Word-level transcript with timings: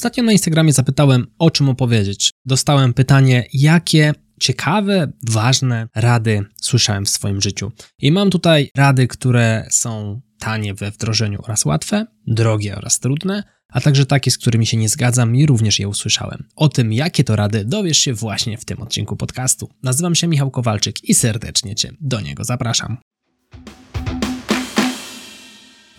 Ostatnio 0.00 0.22
na 0.22 0.32
Instagramie 0.32 0.72
zapytałem, 0.72 1.26
o 1.38 1.50
czym 1.50 1.68
opowiedzieć. 1.68 2.30
Dostałem 2.44 2.94
pytanie, 2.94 3.46
jakie 3.52 4.14
ciekawe, 4.40 5.12
ważne 5.30 5.88
rady 5.94 6.44
słyszałem 6.60 7.04
w 7.04 7.08
swoim 7.08 7.40
życiu. 7.40 7.72
I 7.98 8.12
mam 8.12 8.30
tutaj 8.30 8.70
rady, 8.76 9.06
które 9.06 9.66
są 9.70 10.20
tanie 10.38 10.74
we 10.74 10.90
wdrożeniu 10.90 11.40
oraz 11.42 11.64
łatwe, 11.64 12.06
drogie 12.26 12.76
oraz 12.76 13.00
trudne, 13.00 13.42
a 13.68 13.80
także 13.80 14.06
takie, 14.06 14.30
z 14.30 14.38
którymi 14.38 14.66
się 14.66 14.76
nie 14.76 14.88
zgadzam 14.88 15.36
i 15.36 15.46
również 15.46 15.78
je 15.78 15.88
usłyszałem. 15.88 16.44
O 16.56 16.68
tym, 16.68 16.92
jakie 16.92 17.24
to 17.24 17.36
rady, 17.36 17.64
dowiesz 17.64 17.98
się 17.98 18.14
właśnie 18.14 18.58
w 18.58 18.64
tym 18.64 18.82
odcinku 18.82 19.16
podcastu. 19.16 19.70
Nazywam 19.82 20.14
się 20.14 20.28
Michał 20.28 20.50
Kowalczyk 20.50 21.04
i 21.04 21.14
serdecznie 21.14 21.74
Cię 21.74 21.92
do 22.00 22.20
niego 22.20 22.44
zapraszam. 22.44 22.96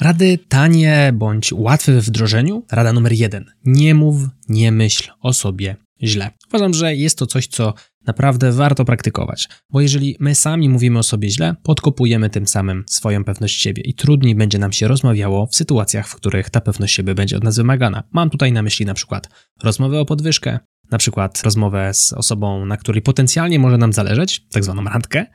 Rady 0.02 0.38
tanie 0.38 1.12
bądź 1.14 1.54
łatwe 1.54 1.92
we 1.92 2.02
wdrożeniu. 2.02 2.66
Rada 2.72 2.94
numer 2.94 3.12
jeden. 3.14 3.46
Nie 3.66 3.96
mów, 3.96 4.16
nie 4.50 4.72
myśl 4.72 5.12
o 5.20 5.34
sobie 5.34 5.76
źle. 6.04 6.32
Uważam, 6.48 6.74
że 6.74 6.96
jest 6.96 7.18
to 7.18 7.26
coś, 7.26 7.48
co 7.48 7.74
naprawdę 8.08 8.52
warto 8.52 8.86
praktykować, 8.86 9.50
bo 9.70 9.82
jeżeli 9.82 10.18
my 10.20 10.36
sami 10.36 10.70
mówimy 10.70 11.00
o 11.00 11.04
sobie 11.04 11.30
źle, 11.30 11.56
podkopujemy 11.64 12.30
tym 12.30 12.48
samym 12.48 12.84
swoją 12.88 13.24
pewność 13.24 13.62
siebie 13.62 13.84
i 13.84 13.94
trudniej 13.94 14.36
będzie 14.36 14.60
nam 14.60 14.72
się 14.72 14.88
rozmawiało 14.88 15.48
w 15.48 15.56
sytuacjach, 15.56 16.08
w 16.08 16.16
których 16.16 16.50
ta 16.50 16.62
pewność 16.62 16.96
siebie 16.96 17.16
będzie 17.16 17.38
od 17.38 17.44
nas 17.44 17.58
wymagana. 17.58 18.04
Mam 18.12 18.30
tutaj 18.30 18.52
na 18.52 18.62
myśli 18.62 18.86
na 18.86 18.94
przykład 18.94 19.30
rozmowę 19.64 20.00
o 20.00 20.06
podwyżkę, 20.06 20.60
na 20.92 20.98
przykład 20.98 21.42
rozmowę 21.44 21.94
z 21.94 22.14
osobą, 22.14 22.66
na 22.66 22.78
której 22.78 23.02
potencjalnie 23.02 23.60
może 23.60 23.78
nam 23.78 23.94
zależeć, 23.94 24.48
tak 24.48 24.64
zwaną 24.64 24.84
randkę, 24.84 25.26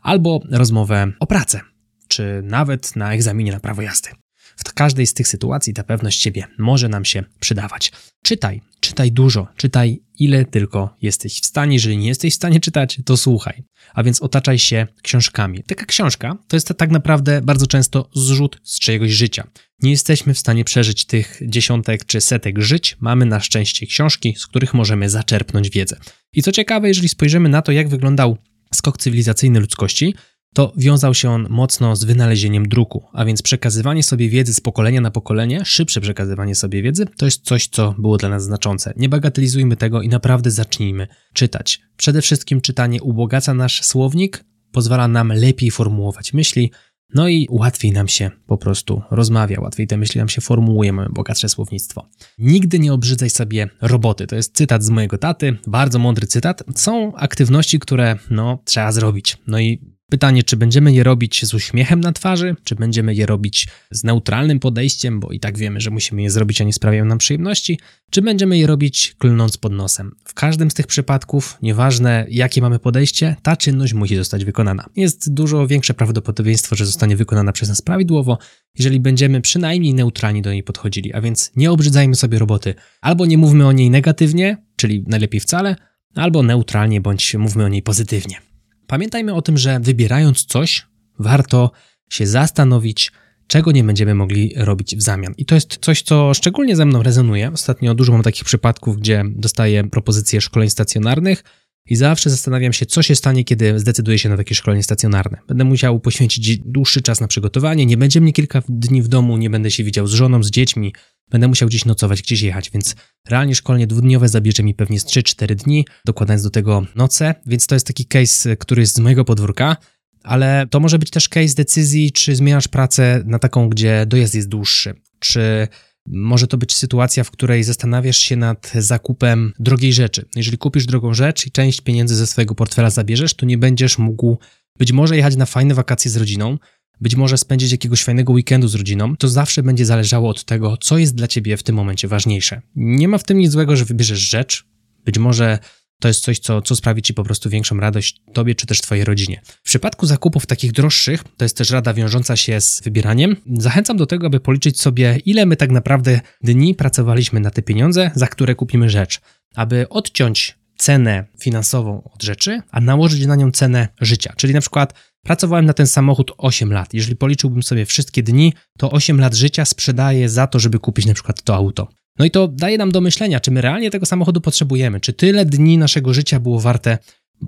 albo 0.00 0.40
rozmowę 0.50 1.12
o 1.20 1.26
pracę, 1.26 1.60
czy 2.10 2.42
nawet 2.44 2.96
na 2.96 3.14
egzaminie 3.14 3.52
na 3.52 3.60
prawo 3.60 3.82
jazdy. 3.82 4.10
W 4.56 4.74
każdej 4.74 5.06
z 5.06 5.14
tych 5.14 5.28
sytuacji 5.28 5.74
ta 5.74 5.84
pewność 5.84 6.22
siebie 6.22 6.44
może 6.58 6.88
nam 6.88 7.04
się 7.04 7.24
przydawać. 7.40 7.92
Czytaj, 8.22 8.60
czytaj 8.80 9.12
dużo, 9.12 9.46
czytaj 9.56 10.02
ile 10.18 10.44
tylko 10.44 10.96
jesteś 11.02 11.40
w 11.40 11.46
stanie. 11.46 11.74
Jeżeli 11.74 11.98
nie 11.98 12.08
jesteś 12.08 12.32
w 12.32 12.36
stanie 12.36 12.60
czytać, 12.60 13.00
to 13.04 13.16
słuchaj. 13.16 13.62
A 13.94 14.02
więc 14.02 14.22
otaczaj 14.22 14.58
się 14.58 14.86
książkami. 15.02 15.62
Taka 15.62 15.86
książka 15.86 16.36
to 16.48 16.56
jest 16.56 16.72
tak 16.78 16.90
naprawdę 16.90 17.40
bardzo 17.42 17.66
często 17.66 18.10
zrzut 18.14 18.60
z 18.64 18.78
czyjegoś 18.78 19.10
życia. 19.10 19.46
Nie 19.82 19.90
jesteśmy 19.90 20.34
w 20.34 20.38
stanie 20.38 20.64
przeżyć 20.64 21.04
tych 21.04 21.40
dziesiątek 21.46 22.04
czy 22.04 22.20
setek 22.20 22.62
żyć. 22.62 22.96
Mamy 23.00 23.26
na 23.26 23.40
szczęście 23.40 23.86
książki, 23.86 24.34
z 24.38 24.46
których 24.46 24.74
możemy 24.74 25.10
zaczerpnąć 25.10 25.70
wiedzę. 25.70 25.96
I 26.32 26.42
co 26.42 26.52
ciekawe, 26.52 26.88
jeżeli 26.88 27.08
spojrzymy 27.08 27.48
na 27.48 27.62
to, 27.62 27.72
jak 27.72 27.88
wyglądał 27.88 28.36
skok 28.74 28.98
cywilizacyjny 28.98 29.60
ludzkości, 29.60 30.14
to 30.54 30.72
wiązał 30.76 31.14
się 31.14 31.30
on 31.30 31.46
mocno 31.50 31.96
z 31.96 32.04
wynalezieniem 32.04 32.68
druku, 32.68 33.04
a 33.12 33.24
więc 33.24 33.42
przekazywanie 33.42 34.02
sobie 34.02 34.28
wiedzy 34.28 34.54
z 34.54 34.60
pokolenia 34.60 35.00
na 35.00 35.10
pokolenie, 35.10 35.64
szybsze 35.64 36.00
przekazywanie 36.00 36.54
sobie 36.54 36.82
wiedzy, 36.82 37.06
to 37.16 37.24
jest 37.24 37.44
coś, 37.44 37.68
co 37.68 37.94
było 37.98 38.16
dla 38.16 38.28
nas 38.28 38.44
znaczące. 38.44 38.92
Nie 38.96 39.08
bagatelizujmy 39.08 39.76
tego 39.76 40.02
i 40.02 40.08
naprawdę 40.08 40.50
zacznijmy 40.50 41.08
czytać. 41.34 41.80
Przede 41.96 42.22
wszystkim 42.22 42.60
czytanie 42.60 43.02
ubogaca 43.02 43.54
nasz 43.54 43.82
słownik, 43.82 44.44
pozwala 44.72 45.08
nam 45.08 45.32
lepiej 45.32 45.70
formułować 45.70 46.32
myśli, 46.32 46.70
no 47.14 47.28
i 47.28 47.46
łatwiej 47.50 47.92
nam 47.92 48.08
się 48.08 48.30
po 48.46 48.58
prostu 48.58 49.02
rozmawia, 49.10 49.60
łatwiej 49.60 49.86
te 49.86 49.96
myśli 49.96 50.18
nam 50.18 50.28
się 50.28 50.40
formułuje, 50.40 50.92
mamy 50.92 51.08
bogatsze 51.12 51.48
słownictwo. 51.48 52.08
Nigdy 52.38 52.78
nie 52.78 52.92
obrzydzaj 52.92 53.30
sobie 53.30 53.68
roboty. 53.80 54.26
To 54.26 54.36
jest 54.36 54.56
cytat 54.56 54.82
z 54.82 54.90
mojego 54.90 55.18
taty, 55.18 55.56
bardzo 55.66 55.98
mądry 55.98 56.26
cytat. 56.26 56.62
Są 56.74 57.14
aktywności, 57.14 57.78
które 57.78 58.16
no 58.30 58.62
trzeba 58.64 58.92
zrobić. 58.92 59.36
No 59.46 59.60
i 59.60 59.99
Pytanie, 60.10 60.42
czy 60.42 60.56
będziemy 60.56 60.92
je 60.92 61.04
robić 61.04 61.46
z 61.46 61.54
uśmiechem 61.54 62.00
na 62.00 62.12
twarzy, 62.12 62.56
czy 62.64 62.74
będziemy 62.74 63.14
je 63.14 63.26
robić 63.26 63.68
z 63.90 64.04
neutralnym 64.04 64.60
podejściem, 64.60 65.20
bo 65.20 65.30
i 65.30 65.40
tak 65.40 65.58
wiemy, 65.58 65.80
że 65.80 65.90
musimy 65.90 66.22
je 66.22 66.30
zrobić, 66.30 66.60
a 66.60 66.64
nie 66.64 66.72
sprawiają 66.72 67.04
nam 67.04 67.18
przyjemności, 67.18 67.78
czy 68.10 68.22
będziemy 68.22 68.58
je 68.58 68.66
robić 68.66 69.14
klnąc 69.18 69.56
pod 69.56 69.72
nosem. 69.72 70.14
W 70.24 70.34
każdym 70.34 70.70
z 70.70 70.74
tych 70.74 70.86
przypadków, 70.86 71.58
nieważne 71.62 72.26
jakie 72.30 72.60
mamy 72.60 72.78
podejście, 72.78 73.36
ta 73.42 73.56
czynność 73.56 73.92
musi 73.92 74.16
zostać 74.16 74.44
wykonana. 74.44 74.86
Jest 74.96 75.34
dużo 75.34 75.66
większe 75.66 75.94
prawdopodobieństwo, 75.94 76.76
że 76.76 76.86
zostanie 76.86 77.16
wykonana 77.16 77.52
przez 77.52 77.68
nas 77.68 77.82
prawidłowo, 77.82 78.38
jeżeli 78.78 79.00
będziemy 79.00 79.40
przynajmniej 79.40 79.94
neutralnie 79.94 80.42
do 80.42 80.52
niej 80.52 80.62
podchodzili, 80.62 81.12
a 81.12 81.20
więc 81.20 81.52
nie 81.56 81.70
obrzydzajmy 81.70 82.16
sobie 82.16 82.38
roboty. 82.38 82.74
Albo 83.00 83.26
nie 83.26 83.38
mówmy 83.38 83.66
o 83.66 83.72
niej 83.72 83.90
negatywnie, 83.90 84.56
czyli 84.76 85.04
najlepiej 85.06 85.40
wcale, 85.40 85.76
albo 86.14 86.42
neutralnie, 86.42 87.00
bądź 87.00 87.34
mówmy 87.34 87.64
o 87.64 87.68
niej 87.68 87.82
pozytywnie. 87.82 88.49
Pamiętajmy 88.90 89.34
o 89.34 89.42
tym, 89.42 89.58
że 89.58 89.80
wybierając 89.80 90.44
coś, 90.44 90.86
warto 91.18 91.70
się 92.10 92.26
zastanowić, 92.26 93.12
czego 93.46 93.72
nie 93.72 93.84
będziemy 93.84 94.14
mogli 94.14 94.52
robić 94.56 94.96
w 94.96 95.02
zamian. 95.02 95.34
I 95.38 95.44
to 95.44 95.54
jest 95.54 95.78
coś, 95.80 96.02
co 96.02 96.34
szczególnie 96.34 96.76
ze 96.76 96.86
mną 96.86 97.02
rezonuje. 97.02 97.50
Ostatnio 97.52 97.94
dużo 97.94 98.12
mam 98.12 98.22
takich 98.22 98.44
przypadków, 98.44 98.96
gdzie 98.98 99.24
dostaję 99.28 99.84
propozycje 99.84 100.40
szkoleń 100.40 100.70
stacjonarnych 100.70 101.44
i 101.90 101.96
zawsze 101.96 102.30
zastanawiam 102.30 102.72
się, 102.72 102.86
co 102.86 103.02
się 103.02 103.14
stanie, 103.14 103.44
kiedy 103.44 103.78
zdecyduję 103.78 104.18
się 104.18 104.28
na 104.28 104.36
takie 104.36 104.54
szkolenie 104.54 104.82
stacjonarne. 104.82 105.38
Będę 105.48 105.64
musiał 105.64 106.00
poświęcić 106.00 106.58
dłuższy 106.58 107.02
czas 107.02 107.20
na 107.20 107.28
przygotowanie, 107.28 107.86
nie 107.86 107.96
będzie 107.96 108.20
mnie 108.20 108.32
kilka 108.32 108.62
dni 108.68 109.02
w 109.02 109.08
domu, 109.08 109.36
nie 109.36 109.50
będę 109.50 109.70
się 109.70 109.84
widział 109.84 110.06
z 110.06 110.12
żoną, 110.12 110.42
z 110.42 110.50
dziećmi, 110.50 110.94
będę 111.30 111.48
musiał 111.48 111.68
gdzieś 111.68 111.84
nocować, 111.84 112.22
gdzieś 112.22 112.40
jechać, 112.40 112.70
więc 112.70 112.96
realnie 113.28 113.54
szkolenie 113.54 113.86
dwudniowe 113.86 114.28
zabierze 114.28 114.62
mi 114.62 114.74
pewnie 114.74 115.00
z 115.00 115.06
3-4 115.06 115.54
dni, 115.54 115.86
dokładając 116.04 116.42
do 116.42 116.50
tego 116.50 116.86
noce, 116.94 117.34
więc 117.46 117.66
to 117.66 117.74
jest 117.74 117.86
taki 117.86 118.06
case, 118.06 118.56
który 118.56 118.82
jest 118.82 118.94
z 118.94 118.98
mojego 118.98 119.24
podwórka, 119.24 119.76
ale 120.22 120.66
to 120.70 120.80
może 120.80 120.98
być 120.98 121.10
też 121.10 121.28
case 121.28 121.54
decyzji, 121.54 122.12
czy 122.12 122.36
zmieniasz 122.36 122.68
pracę 122.68 123.22
na 123.26 123.38
taką, 123.38 123.68
gdzie 123.68 124.06
dojazd 124.06 124.34
jest 124.34 124.48
dłuższy, 124.48 124.94
czy 125.18 125.68
może 126.06 126.46
to 126.46 126.58
być 126.58 126.76
sytuacja, 126.76 127.24
w 127.24 127.30
której 127.30 127.64
zastanawiasz 127.64 128.18
się 128.18 128.36
nad 128.36 128.72
zakupem 128.74 129.52
drogiej 129.58 129.92
rzeczy. 129.92 130.24
Jeżeli 130.36 130.58
kupisz 130.58 130.86
drogą 130.86 131.14
rzecz 131.14 131.46
i 131.46 131.50
część 131.50 131.80
pieniędzy 131.80 132.16
ze 132.16 132.26
swojego 132.26 132.54
portfela 132.54 132.90
zabierzesz, 132.90 133.34
to 133.34 133.46
nie 133.46 133.58
będziesz 133.58 133.98
mógł 133.98 134.38
być 134.78 134.92
może 134.92 135.16
jechać 135.16 135.36
na 135.36 135.46
fajne 135.46 135.74
wakacje 135.74 136.10
z 136.10 136.16
rodziną, 136.16 136.58
być 137.00 137.16
może 137.16 137.38
spędzić 137.38 137.72
jakiegoś 137.72 138.04
fajnego 138.04 138.32
weekendu 138.32 138.68
z 138.68 138.74
rodziną, 138.74 139.16
to 139.16 139.28
zawsze 139.28 139.62
będzie 139.62 139.86
zależało 139.86 140.30
od 140.30 140.44
tego, 140.44 140.76
co 140.76 140.98
jest 140.98 141.14
dla 141.14 141.28
ciebie 141.28 141.56
w 141.56 141.62
tym 141.62 141.76
momencie 141.76 142.08
ważniejsze. 142.08 142.62
Nie 142.76 143.08
ma 143.08 143.18
w 143.18 143.24
tym 143.24 143.38
nic 143.38 143.52
złego, 143.52 143.76
że 143.76 143.84
wybierzesz 143.84 144.18
rzecz, 144.18 144.66
być 145.04 145.18
może 145.18 145.58
to 146.00 146.08
jest 146.08 146.20
coś, 146.20 146.38
co, 146.38 146.62
co 146.62 146.76
sprawi 146.76 147.02
ci 147.02 147.14
po 147.14 147.24
prostu 147.24 147.50
większą 147.50 147.76
radość 147.76 148.22
tobie 148.32 148.54
czy 148.54 148.66
też 148.66 148.80
twojej 148.80 149.04
rodzinie. 149.04 149.40
W 149.44 149.62
przypadku 149.62 150.06
zakupów 150.06 150.46
takich 150.46 150.72
droższych, 150.72 151.24
to 151.36 151.44
jest 151.44 151.56
też 151.56 151.70
rada 151.70 151.94
wiążąca 151.94 152.36
się 152.36 152.60
z 152.60 152.80
wybieraniem, 152.80 153.36
zachęcam 153.58 153.96
do 153.96 154.06
tego, 154.06 154.26
aby 154.26 154.40
policzyć 154.40 154.80
sobie, 154.80 155.18
ile 155.24 155.46
my 155.46 155.56
tak 155.56 155.70
naprawdę 155.70 156.20
dni 156.42 156.74
pracowaliśmy 156.74 157.40
na 157.40 157.50
te 157.50 157.62
pieniądze, 157.62 158.10
za 158.14 158.26
które 158.26 158.54
kupimy 158.54 158.90
rzecz. 158.90 159.20
Aby 159.54 159.88
odciąć 159.88 160.58
cenę 160.80 161.24
finansową 161.38 162.02
od 162.14 162.22
rzeczy, 162.22 162.62
a 162.70 162.80
nałożyć 162.80 163.26
na 163.26 163.36
nią 163.36 163.50
cenę 163.50 163.88
życia. 164.00 164.32
Czyli 164.36 164.54
na 164.54 164.60
przykład 164.60 164.94
pracowałem 165.22 165.66
na 165.66 165.72
ten 165.72 165.86
samochód 165.86 166.32
8 166.38 166.72
lat. 166.72 166.94
Jeżeli 166.94 167.16
policzyłbym 167.16 167.62
sobie 167.62 167.86
wszystkie 167.86 168.22
dni, 168.22 168.52
to 168.78 168.90
8 168.90 169.20
lat 169.20 169.34
życia 169.34 169.64
sprzedaję 169.64 170.28
za 170.28 170.46
to, 170.46 170.58
żeby 170.58 170.78
kupić 170.78 171.06
na 171.06 171.14
przykład 171.14 171.42
to 171.42 171.54
auto. 171.54 171.88
No 172.20 172.26
i 172.26 172.30
to 172.30 172.48
daje 172.48 172.78
nam 172.78 172.92
do 172.92 173.00
myślenia, 173.00 173.40
czy 173.40 173.50
my 173.50 173.60
realnie 173.60 173.90
tego 173.90 174.06
samochodu 174.06 174.40
potrzebujemy, 174.40 175.00
czy 175.00 175.12
tyle 175.12 175.44
dni 175.44 175.78
naszego 175.78 176.14
życia 176.14 176.40
było 176.40 176.60
warte 176.60 176.98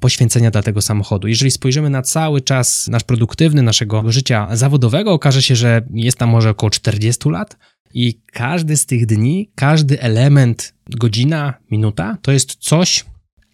poświęcenia 0.01 0.51
dla 0.51 0.63
tego 0.63 0.83
samochodu. 0.83 1.29
Jeżeli 1.29 1.51
spojrzymy 1.51 1.91
na 1.91 2.03
cały 2.03 2.41
czas 2.41 2.89
nasz 2.89 3.05
produktywny, 3.05 3.63
naszego 3.63 4.13
życia 4.13 4.49
zawodowego, 4.53 5.13
okaże 5.13 5.43
się, 5.43 5.57
że 5.57 5.83
jest 5.95 6.19
tam 6.19 6.29
może 6.29 6.51
około 6.51 6.71
40 6.71 7.29
lat 7.29 7.57
i 7.95 8.21
każdy 8.27 8.77
z 8.77 8.87
tych 8.87 9.07
dni, 9.07 9.51
każdy 9.55 10.01
element, 10.01 10.75
godzina, 10.91 11.55
minuta, 11.71 12.19
to 12.23 12.33
jest 12.33 12.55
coś, 12.55 13.05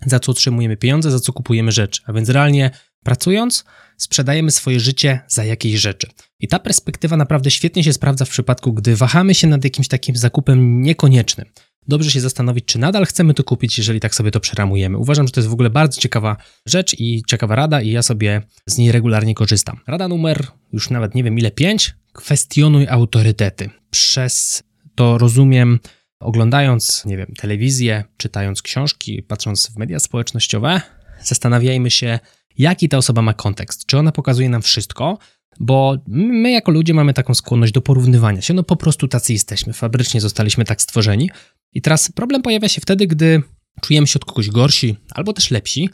za 0.06 0.20
co 0.20 0.32
otrzymujemy 0.32 0.76
pieniądze, 0.76 1.10
za 1.10 1.20
co 1.20 1.32
kupujemy 1.32 1.72
rzeczy. 1.72 2.02
A 2.06 2.12
więc 2.12 2.28
realnie 2.28 2.70
pracując, 3.04 3.64
sprzedajemy 3.98 4.50
swoje 4.50 4.80
życie 4.80 5.20
za 5.28 5.44
jakieś 5.44 5.80
rzeczy. 5.80 6.06
I 6.40 6.48
ta 6.48 6.58
perspektywa 6.58 7.16
naprawdę 7.16 7.50
świetnie 7.50 7.84
się 7.84 7.92
sprawdza 7.92 8.24
w 8.24 8.30
przypadku, 8.30 8.72
gdy 8.72 8.96
wahamy 8.96 9.34
się 9.34 9.46
nad 9.46 9.64
jakimś 9.64 9.88
takim 9.88 10.16
zakupem 10.16 10.82
niekoniecznym. 10.82 11.46
Dobrze 11.88 12.10
się 12.10 12.20
zastanowić, 12.20 12.64
czy 12.64 12.78
nadal 12.78 13.06
chcemy 13.06 13.34
to 13.34 13.44
kupić, 13.44 13.78
jeżeli 13.78 14.00
tak 14.00 14.14
sobie 14.14 14.30
to 14.30 14.40
przeramujemy. 14.40 14.98
Uważam, 14.98 15.26
że 15.26 15.32
to 15.32 15.40
jest 15.40 15.48
w 15.48 15.52
ogóle 15.52 15.70
bardzo 15.70 16.00
ciekawa 16.00 16.36
rzecz 16.66 16.94
i 16.98 17.22
ciekawa 17.26 17.54
rada, 17.54 17.80
i 17.80 17.90
ja 17.90 18.02
sobie 18.02 18.42
z 18.66 18.78
niej 18.78 18.92
regularnie 18.92 19.34
korzystam. 19.34 19.80
Rada 19.86 20.08
numer, 20.08 20.46
już 20.72 20.90
nawet 20.90 21.14
nie 21.14 21.24
wiem 21.24 21.38
ile, 21.38 21.50
pięć. 21.50 21.94
Kwestionuj 22.12 22.88
autorytety. 22.88 23.70
Przez 23.90 24.62
to 24.94 25.18
rozumiem, 25.18 25.78
oglądając, 26.20 27.04
nie 27.04 27.16
wiem, 27.16 27.32
telewizję, 27.36 28.04
czytając 28.16 28.62
książki, 28.62 29.22
patrząc 29.22 29.66
w 29.66 29.76
media 29.76 29.98
społecznościowe, 29.98 30.80
zastanawiajmy 31.22 31.90
się, 31.90 32.18
jaki 32.58 32.88
ta 32.88 32.98
osoba 32.98 33.22
ma 33.22 33.34
kontekst. 33.34 33.86
Czy 33.86 33.98
ona 33.98 34.12
pokazuje 34.12 34.48
nam 34.48 34.62
wszystko, 34.62 35.18
bo 35.60 35.96
my 36.08 36.50
jako 36.50 36.72
ludzie 36.72 36.94
mamy 36.94 37.14
taką 37.14 37.34
skłonność 37.34 37.72
do 37.72 37.80
porównywania 37.80 38.42
się, 38.42 38.54
no 38.54 38.62
po 38.62 38.76
prostu 38.76 39.08
tacy 39.08 39.32
jesteśmy, 39.32 39.72
fabrycznie 39.72 40.20
zostaliśmy 40.20 40.64
tak 40.64 40.82
stworzeni. 40.82 41.30
I 41.72 41.82
teraz 41.82 42.12
problem 42.12 42.42
pojawia 42.42 42.68
się 42.68 42.80
wtedy, 42.80 43.06
gdy 43.06 43.42
czujemy 43.80 44.06
się 44.06 44.18
od 44.18 44.24
kogoś 44.24 44.50
gorsi 44.50 44.96
albo 45.10 45.32
też 45.32 45.50
lepsi, 45.50 45.90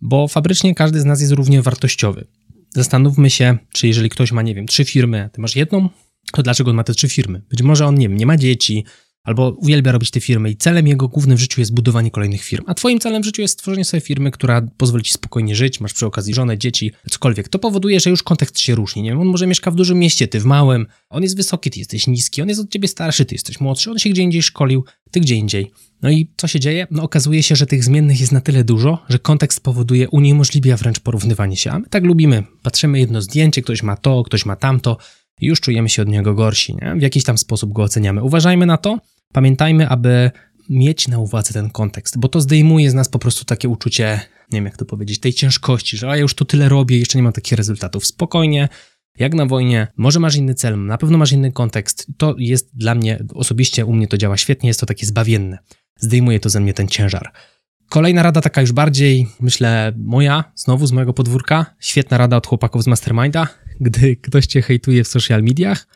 bo 0.00 0.28
fabrycznie 0.28 0.74
każdy 0.74 1.00
z 1.00 1.04
nas 1.04 1.20
jest 1.20 1.32
równie 1.32 1.62
wartościowy. 1.62 2.26
Zastanówmy 2.74 3.30
się, 3.30 3.58
czy 3.72 3.86
jeżeli 3.86 4.08
ktoś 4.08 4.32
ma, 4.32 4.42
nie 4.42 4.54
wiem, 4.54 4.66
trzy 4.66 4.84
firmy, 4.84 5.30
ty 5.32 5.40
masz 5.40 5.56
jedną, 5.56 5.88
to 6.32 6.42
dlaczego 6.42 6.70
on 6.70 6.76
ma 6.76 6.84
te 6.84 6.94
trzy 6.94 7.08
firmy? 7.08 7.42
Być 7.50 7.62
może 7.62 7.86
on, 7.86 7.94
nie 7.94 8.08
wiem, 8.08 8.18
nie 8.18 8.26
ma 8.26 8.36
dzieci, 8.36 8.84
albo 9.24 9.50
uwielbia 9.50 9.92
robić 9.92 10.10
te 10.10 10.20
firmy 10.20 10.50
i 10.50 10.56
celem 10.56 10.86
jego 10.86 11.08
głównym 11.08 11.36
w 11.36 11.40
życiu 11.40 11.60
jest 11.60 11.74
budowanie 11.74 12.10
kolejnych 12.10 12.42
firm, 12.42 12.64
a 12.66 12.74
twoim 12.74 13.00
celem 13.00 13.22
w 13.22 13.24
życiu 13.24 13.42
jest 13.42 13.54
stworzenie 13.54 13.84
sobie 13.84 14.00
firmy, 14.00 14.30
która 14.30 14.62
pozwoli 14.76 15.04
ci 15.04 15.12
spokojnie 15.12 15.56
żyć, 15.56 15.80
masz 15.80 15.92
przy 15.92 16.06
okazji 16.06 16.34
żonę, 16.34 16.58
dzieci, 16.58 16.92
cokolwiek. 17.10 17.48
To 17.48 17.58
powoduje, 17.58 18.00
że 18.00 18.10
już 18.10 18.22
kontekst 18.22 18.58
się 18.58 18.74
różni, 18.74 19.02
nie 19.02 19.10
wiem, 19.10 19.20
on 19.20 19.26
może 19.26 19.46
mieszka 19.46 19.70
w 19.70 19.74
dużym 19.74 19.98
mieście, 19.98 20.28
ty 20.28 20.40
w 20.40 20.44
małym, 20.44 20.86
on 21.10 21.22
jest 21.22 21.36
wysoki, 21.36 21.70
ty 21.70 21.78
jesteś 21.78 22.06
niski, 22.06 22.42
on 22.42 22.48
jest 22.48 22.60
od 22.60 22.70
ciebie 22.70 22.88
starszy, 22.88 23.24
ty 23.24 23.34
jesteś 23.34 23.60
młodszy, 23.60 23.90
on 23.90 23.98
się 23.98 24.10
gdzie 24.10 24.22
indziej 24.22 24.42
szkolił, 24.42 24.84
ty 25.10 25.20
gdzie 25.20 25.34
indziej. 25.34 25.70
No 26.02 26.10
i 26.10 26.30
co 26.36 26.46
się 26.48 26.60
dzieje? 26.60 26.86
No 26.90 27.02
okazuje 27.02 27.42
się, 27.42 27.56
że 27.56 27.66
tych 27.66 27.84
zmiennych 27.84 28.20
jest 28.20 28.32
na 28.32 28.40
tyle 28.40 28.64
dużo, 28.64 28.98
że 29.08 29.18
kontekst 29.18 29.60
powoduje, 29.60 30.08
uniemożliwia 30.08 30.76
wręcz 30.76 31.00
porównywanie 31.00 31.56
się. 31.56 31.70
A 31.70 31.78
my 31.78 31.86
tak 31.90 32.04
lubimy. 32.04 32.44
Patrzymy 32.62 32.98
jedno 32.98 33.22
zdjęcie, 33.22 33.62
ktoś 33.62 33.82
ma 33.82 33.96
to, 33.96 34.22
ktoś 34.22 34.46
ma 34.46 34.56
tamto 34.56 34.96
już 35.40 35.60
czujemy 35.60 35.88
się 35.88 36.02
od 36.02 36.08
niego 36.08 36.34
gorsi, 36.34 36.76
nie? 36.82 36.94
W 36.96 37.02
jakiś 37.02 37.24
tam 37.24 37.38
sposób 37.38 37.72
go 37.72 37.82
oceniamy. 37.82 38.22
Uważajmy 38.22 38.66
na 38.66 38.76
to, 38.76 38.98
pamiętajmy, 39.32 39.88
aby 39.88 40.30
mieć 40.70 41.08
na 41.08 41.18
uwadze 41.18 41.54
ten 41.54 41.70
kontekst, 41.70 42.18
bo 42.18 42.28
to 42.28 42.40
zdejmuje 42.40 42.90
z 42.90 42.94
nas 42.94 43.08
po 43.08 43.18
prostu 43.18 43.44
takie 43.44 43.68
uczucie, 43.68 44.20
nie 44.52 44.56
wiem 44.56 44.64
jak 44.64 44.76
to 44.76 44.84
powiedzieć, 44.84 45.20
tej 45.20 45.32
ciężkości, 45.32 45.96
że 45.96 46.10
a 46.10 46.16
ja 46.16 46.22
już 46.22 46.34
to 46.34 46.44
tyle 46.44 46.68
robię, 46.68 46.98
jeszcze 46.98 47.18
nie 47.18 47.22
mam 47.22 47.32
takich 47.32 47.58
rezultatów. 47.58 48.06
Spokojnie, 48.06 48.68
jak 49.18 49.34
na 49.34 49.46
wojnie, 49.46 49.86
może 49.96 50.20
masz 50.20 50.36
inny 50.36 50.54
cel, 50.54 50.84
na 50.86 50.98
pewno 50.98 51.18
masz 51.18 51.32
inny 51.32 51.52
kontekst. 51.52 52.06
To 52.16 52.34
jest 52.38 52.76
dla 52.76 52.94
mnie, 52.94 53.24
osobiście 53.34 53.86
u 53.86 53.92
mnie 53.92 54.08
to 54.08 54.18
działa 54.18 54.36
świetnie, 54.36 54.68
jest 54.70 54.80
to 54.80 54.86
takie 54.86 55.06
zbawienne 55.06 55.58
zdejmuje 55.98 56.40
to 56.40 56.50
ze 56.50 56.60
mnie 56.60 56.74
ten 56.74 56.88
ciężar. 56.88 57.32
Kolejna 57.88 58.22
rada, 58.22 58.40
taka 58.40 58.60
już 58.60 58.72
bardziej, 58.72 59.28
myślę, 59.40 59.92
moja, 59.96 60.44
znowu 60.54 60.86
z 60.86 60.92
mojego 60.92 61.12
podwórka. 61.12 61.66
Świetna 61.80 62.18
rada 62.18 62.36
od 62.36 62.46
chłopaków 62.46 62.82
z 62.82 62.86
Masterminda. 62.86 63.48
Gdy 63.80 64.16
ktoś 64.16 64.46
cię 64.46 64.62
hejtuje 64.62 65.04
w 65.04 65.08
social 65.08 65.42
mediach, 65.42 65.86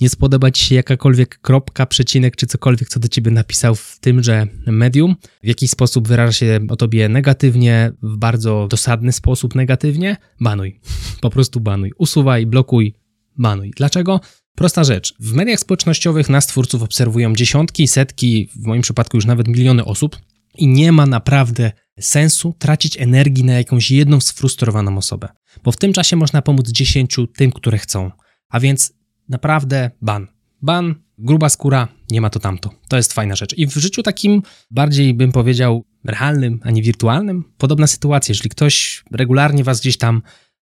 nie 0.00 0.08
spodoba 0.08 0.50
ci 0.50 0.64
się 0.64 0.74
jakakolwiek 0.74 1.38
kropka, 1.38 1.86
przecinek 1.86 2.36
czy 2.36 2.46
cokolwiek, 2.46 2.88
co 2.88 3.00
do 3.00 3.08
ciebie 3.08 3.30
napisał 3.30 3.74
w 3.74 3.98
tymże 4.00 4.46
medium, 4.66 5.16
w 5.42 5.46
jakiś 5.46 5.70
sposób 5.70 6.08
wyraża 6.08 6.32
się 6.32 6.60
o 6.68 6.76
tobie 6.76 7.08
negatywnie, 7.08 7.92
w 8.02 8.16
bardzo 8.16 8.66
dosadny 8.70 9.12
sposób 9.12 9.54
negatywnie, 9.54 10.16
banuj. 10.40 10.80
Po 11.20 11.30
prostu 11.30 11.60
banuj. 11.60 11.92
Usuwaj, 11.98 12.46
blokuj, 12.46 12.94
banuj. 13.36 13.72
Dlaczego? 13.76 14.20
Prosta 14.54 14.84
rzecz. 14.84 15.14
W 15.20 15.32
mediach 15.34 15.60
społecznościowych 15.60 16.28
nas 16.28 16.46
twórców 16.46 16.82
obserwują 16.82 17.34
dziesiątki, 17.34 17.88
setki, 17.88 18.48
w 18.56 18.66
moim 18.66 18.82
przypadku 18.82 19.16
już 19.16 19.26
nawet 19.26 19.48
miliony 19.48 19.84
osób 19.84 20.18
i 20.54 20.68
nie 20.68 20.92
ma 20.92 21.06
naprawdę 21.06 21.72
sensu 22.00 22.54
tracić 22.58 22.96
energii 22.96 23.44
na 23.44 23.52
jakąś 23.52 23.90
jedną 23.90 24.20
sfrustrowaną 24.20 24.98
osobę, 24.98 25.28
bo 25.64 25.72
w 25.72 25.76
tym 25.76 25.92
czasie 25.92 26.16
można 26.16 26.42
pomóc 26.42 26.68
dziesięciu 26.68 27.26
tym, 27.26 27.52
które 27.52 27.78
chcą. 27.78 28.10
A 28.48 28.60
więc 28.60 28.92
naprawdę 29.28 29.90
ban. 30.02 30.26
Ban, 30.62 30.94
gruba 31.18 31.48
skóra, 31.48 31.88
nie 32.10 32.20
ma 32.20 32.30
to 32.30 32.40
tamto. 32.40 32.70
To 32.88 32.96
jest 32.96 33.12
fajna 33.12 33.36
rzecz. 33.36 33.58
I 33.58 33.66
w 33.66 33.76
życiu 33.76 34.02
takim 34.02 34.42
bardziej 34.70 35.14
bym 35.14 35.32
powiedział 35.32 35.84
realnym, 36.04 36.60
a 36.62 36.70
nie 36.70 36.82
wirtualnym, 36.82 37.44
podobna 37.58 37.86
sytuacja. 37.86 38.32
Jeżeli 38.32 38.50
ktoś 38.50 39.04
regularnie 39.10 39.64
was 39.64 39.80
gdzieś 39.80 39.98
tam 39.98 40.22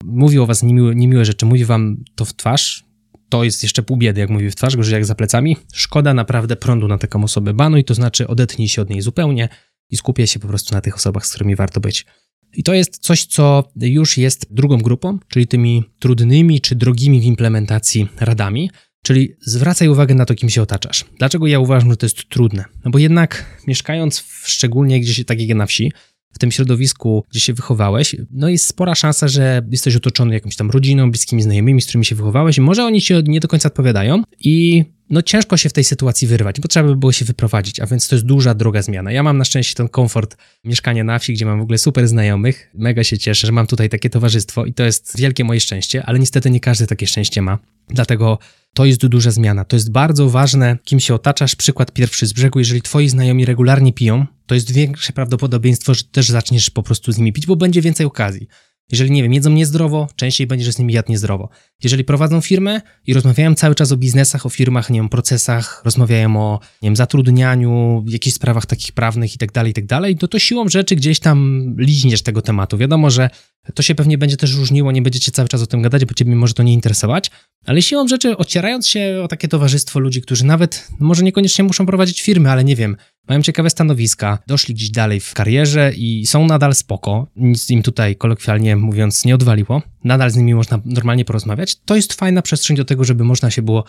mówi 0.04 0.38
o 0.38 0.46
was 0.46 0.62
niemiłe, 0.62 0.94
niemiłe 0.94 1.24
rzeczy, 1.24 1.46
mówi 1.46 1.64
wam 1.64 1.96
to 2.14 2.24
w 2.24 2.34
twarz, 2.34 2.84
to 3.28 3.44
jest 3.44 3.62
jeszcze 3.62 3.82
pół 3.82 3.96
biedy, 3.96 4.20
jak 4.20 4.30
mówi 4.30 4.50
w 4.50 4.54
twarz, 4.54 4.76
gorzej 4.76 4.94
jak 4.94 5.04
za 5.04 5.14
plecami. 5.14 5.56
Szkoda 5.72 6.14
naprawdę 6.14 6.56
prądu 6.56 6.88
na 6.88 6.98
taką 6.98 7.24
osobę 7.24 7.54
banuj, 7.54 7.84
to 7.84 7.94
znaczy 7.94 8.28
odetnij 8.28 8.68
się 8.68 8.82
od 8.82 8.90
niej 8.90 9.00
zupełnie 9.00 9.48
i 9.90 9.96
skupię 9.96 10.26
się 10.26 10.40
po 10.40 10.48
prostu 10.48 10.74
na 10.74 10.80
tych 10.80 10.96
osobach, 10.96 11.26
z 11.26 11.30
którymi 11.30 11.56
warto 11.56 11.80
być. 11.80 12.06
I 12.52 12.62
to 12.62 12.74
jest 12.74 12.98
coś, 12.98 13.26
co 13.26 13.64
już 13.76 14.18
jest 14.18 14.46
drugą 14.50 14.78
grupą, 14.78 15.18
czyli 15.28 15.46
tymi 15.46 15.84
trudnymi 15.98 16.60
czy 16.60 16.74
drogimi 16.74 17.20
w 17.20 17.24
implementacji 17.24 18.08
radami, 18.20 18.70
czyli 19.02 19.34
zwracaj 19.46 19.88
uwagę 19.88 20.14
na 20.14 20.26
to, 20.26 20.34
kim 20.34 20.50
się 20.50 20.62
otaczasz. 20.62 21.04
Dlaczego 21.18 21.46
ja 21.46 21.58
uważam, 21.58 21.90
że 21.90 21.96
to 21.96 22.06
jest 22.06 22.28
trudne? 22.28 22.64
No 22.84 22.90
bo 22.90 22.98
jednak 22.98 23.60
mieszkając 23.66 24.20
w, 24.20 24.48
szczególnie 24.48 25.00
gdzieś 25.00 25.24
tak 25.24 25.40
jak 25.40 25.56
na 25.58 25.66
wsi, 25.66 25.92
w 26.32 26.38
tym 26.38 26.50
środowisku, 26.50 27.24
gdzie 27.30 27.40
się 27.40 27.52
wychowałeś, 27.52 28.16
no 28.30 28.48
jest 28.48 28.66
spora 28.66 28.94
szansa, 28.94 29.28
że 29.28 29.62
jesteś 29.70 29.96
otoczony 29.96 30.34
jakąś 30.34 30.56
tam 30.56 30.70
rodziną, 30.70 31.10
bliskimi 31.10 31.42
znajomymi, 31.42 31.82
z 31.82 31.84
którymi 31.84 32.04
się 32.04 32.14
wychowałeś. 32.14 32.58
Może 32.58 32.84
oni 32.84 33.00
ci 33.00 33.14
nie 33.24 33.40
do 33.40 33.48
końca 33.48 33.68
odpowiadają 33.68 34.22
i 34.40 34.84
no 35.10 35.22
ciężko 35.22 35.56
się 35.56 35.68
w 35.68 35.72
tej 35.72 35.84
sytuacji 35.84 36.28
wyrwać, 36.28 36.60
bo 36.60 36.68
trzeba 36.68 36.88
by 36.88 36.96
było 36.96 37.12
się 37.12 37.24
wyprowadzić, 37.24 37.80
a 37.80 37.86
więc 37.86 38.08
to 38.08 38.14
jest 38.14 38.26
duża, 38.26 38.54
droga 38.54 38.82
zmiana. 38.82 39.12
Ja 39.12 39.22
mam 39.22 39.38
na 39.38 39.44
szczęście 39.44 39.74
ten 39.74 39.88
komfort 39.88 40.36
mieszkania 40.64 41.04
na 41.04 41.18
wsi, 41.18 41.32
gdzie 41.32 41.46
mam 41.46 41.58
w 41.58 41.62
ogóle 41.62 41.78
super 41.78 42.08
znajomych, 42.08 42.70
mega 42.74 43.04
się 43.04 43.18
cieszę, 43.18 43.46
że 43.46 43.52
mam 43.52 43.66
tutaj 43.66 43.88
takie 43.88 44.10
towarzystwo 44.10 44.64
i 44.64 44.74
to 44.74 44.84
jest 44.84 45.18
wielkie 45.18 45.44
moje 45.44 45.60
szczęście, 45.60 46.06
ale 46.06 46.18
niestety 46.18 46.50
nie 46.50 46.60
każdy 46.60 46.86
takie 46.86 47.06
szczęście 47.06 47.42
ma, 47.42 47.58
dlatego 47.88 48.38
to 48.74 48.84
jest 48.84 49.06
duża 49.06 49.30
zmiana. 49.30 49.64
To 49.64 49.76
jest 49.76 49.92
bardzo 49.92 50.30
ważne, 50.30 50.78
kim 50.84 51.00
się 51.00 51.14
otaczasz. 51.14 51.56
Przykład 51.56 51.92
pierwszy 51.92 52.26
z 52.26 52.32
brzegu, 52.32 52.58
jeżeli 52.58 52.82
twoi 52.82 53.08
znajomi 53.08 53.44
regularnie 53.44 53.92
piją, 53.92 54.26
to 54.46 54.54
jest 54.54 54.72
większe 54.72 55.12
prawdopodobieństwo, 55.12 55.94
że 55.94 56.04
też 56.04 56.28
zaczniesz 56.28 56.70
po 56.70 56.82
prostu 56.82 57.12
z 57.12 57.18
nimi 57.18 57.32
pić, 57.32 57.46
bo 57.46 57.56
będzie 57.56 57.82
więcej 57.82 58.06
okazji. 58.06 58.48
Jeżeli, 58.92 59.10
nie 59.10 59.22
wiem, 59.22 59.34
jedzą 59.34 59.50
niezdrowo, 59.50 60.08
częściej 60.16 60.46
będziesz 60.46 60.74
z 60.74 60.78
nimi 60.78 60.92
jadł 60.92 61.10
niezdrowo. 61.10 61.48
Jeżeli 61.84 62.04
prowadzą 62.04 62.40
firmę 62.40 62.80
i 63.06 63.14
rozmawiają 63.14 63.54
cały 63.54 63.74
czas 63.74 63.92
o 63.92 63.96
biznesach, 63.96 64.46
o 64.46 64.48
firmach, 64.48 64.90
nie 64.90 65.00
wiem, 65.00 65.08
procesach, 65.08 65.82
rozmawiają 65.84 66.36
o, 66.36 66.60
nie 66.82 66.86
wiem, 66.86 66.96
zatrudnianiu, 66.96 68.04
jakichś 68.08 68.36
sprawach 68.36 68.66
takich 68.66 68.92
prawnych 68.92 69.34
i 69.34 69.38
tak 69.38 69.52
dalej, 69.52 69.72
i 69.72 69.74
tak 69.74 69.84
to 70.20 70.28
to 70.28 70.38
siłą 70.38 70.68
rzeczy 70.68 70.96
gdzieś 70.96 71.20
tam 71.20 71.60
liźniesz 71.78 72.22
tego 72.22 72.42
tematu. 72.42 72.78
Wiadomo, 72.78 73.10
że 73.10 73.30
to 73.74 73.82
się 73.82 73.94
pewnie 73.94 74.18
będzie 74.18 74.36
też 74.36 74.54
różniło, 74.54 74.92
nie 74.92 75.02
będziecie 75.02 75.32
cały 75.32 75.48
czas 75.48 75.62
o 75.62 75.66
tym 75.66 75.82
gadać, 75.82 76.04
bo 76.04 76.14
ciebie 76.14 76.36
może 76.36 76.54
to 76.54 76.62
nie 76.62 76.72
interesować, 76.72 77.30
ale 77.66 77.82
siłą 77.82 78.08
rzeczy, 78.08 78.36
ocierając 78.36 78.88
się 78.88 79.20
o 79.24 79.28
takie 79.28 79.48
towarzystwo 79.48 80.00
ludzi, 80.00 80.22
którzy 80.22 80.44
nawet, 80.44 80.88
może 81.00 81.22
niekoniecznie 81.24 81.64
muszą 81.64 81.86
prowadzić 81.86 82.22
firmy, 82.22 82.50
ale 82.50 82.64
nie 82.64 82.76
wiem, 82.76 82.96
mają 83.28 83.42
ciekawe 83.42 83.70
stanowiska, 83.70 84.38
doszli 84.46 84.74
gdzieś 84.74 84.90
dalej 84.90 85.20
w 85.20 85.34
karierze 85.34 85.92
i 85.96 86.26
są 86.26 86.46
nadal 86.46 86.74
spoko, 86.74 87.26
nic 87.36 87.70
im 87.70 87.82
tutaj 87.82 88.16
kolokwialnie 88.16 88.76
mówiąc 88.76 89.24
nie 89.24 89.34
odwaliło, 89.34 89.82
nadal 90.04 90.30
z 90.30 90.36
nimi 90.36 90.54
można 90.54 90.80
normalnie 90.84 91.24
porozmawiać, 91.24 91.76
to 91.84 91.96
jest 91.96 92.12
fajna 92.12 92.42
przestrzeń 92.42 92.76
do 92.76 92.84
tego, 92.84 93.04
żeby 93.04 93.24
można 93.24 93.50
się 93.50 93.62
było 93.62 93.84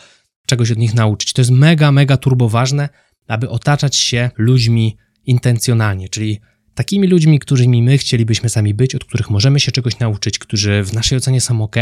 czegoś 0.45 0.71
od 0.71 0.77
nich 0.77 0.93
nauczyć. 0.93 1.33
To 1.33 1.41
jest 1.41 1.51
mega, 1.51 1.91
mega 1.91 2.17
turbo 2.17 2.49
ważne, 2.49 2.89
aby 3.27 3.49
otaczać 3.49 3.95
się 3.95 4.29
ludźmi 4.37 4.97
intencjonalnie, 5.25 6.09
czyli 6.09 6.39
takimi 6.75 7.07
ludźmi, 7.07 7.39
którymi 7.39 7.83
my 7.83 7.97
chcielibyśmy 7.97 8.49
sami 8.49 8.73
być, 8.73 8.95
od 8.95 9.05
których 9.05 9.29
możemy 9.29 9.59
się 9.59 9.71
czegoś 9.71 9.99
nauczyć, 9.99 10.39
którzy 10.39 10.83
w 10.83 10.93
naszej 10.93 11.17
ocenie 11.17 11.41
są 11.41 11.63
ok, 11.63 11.75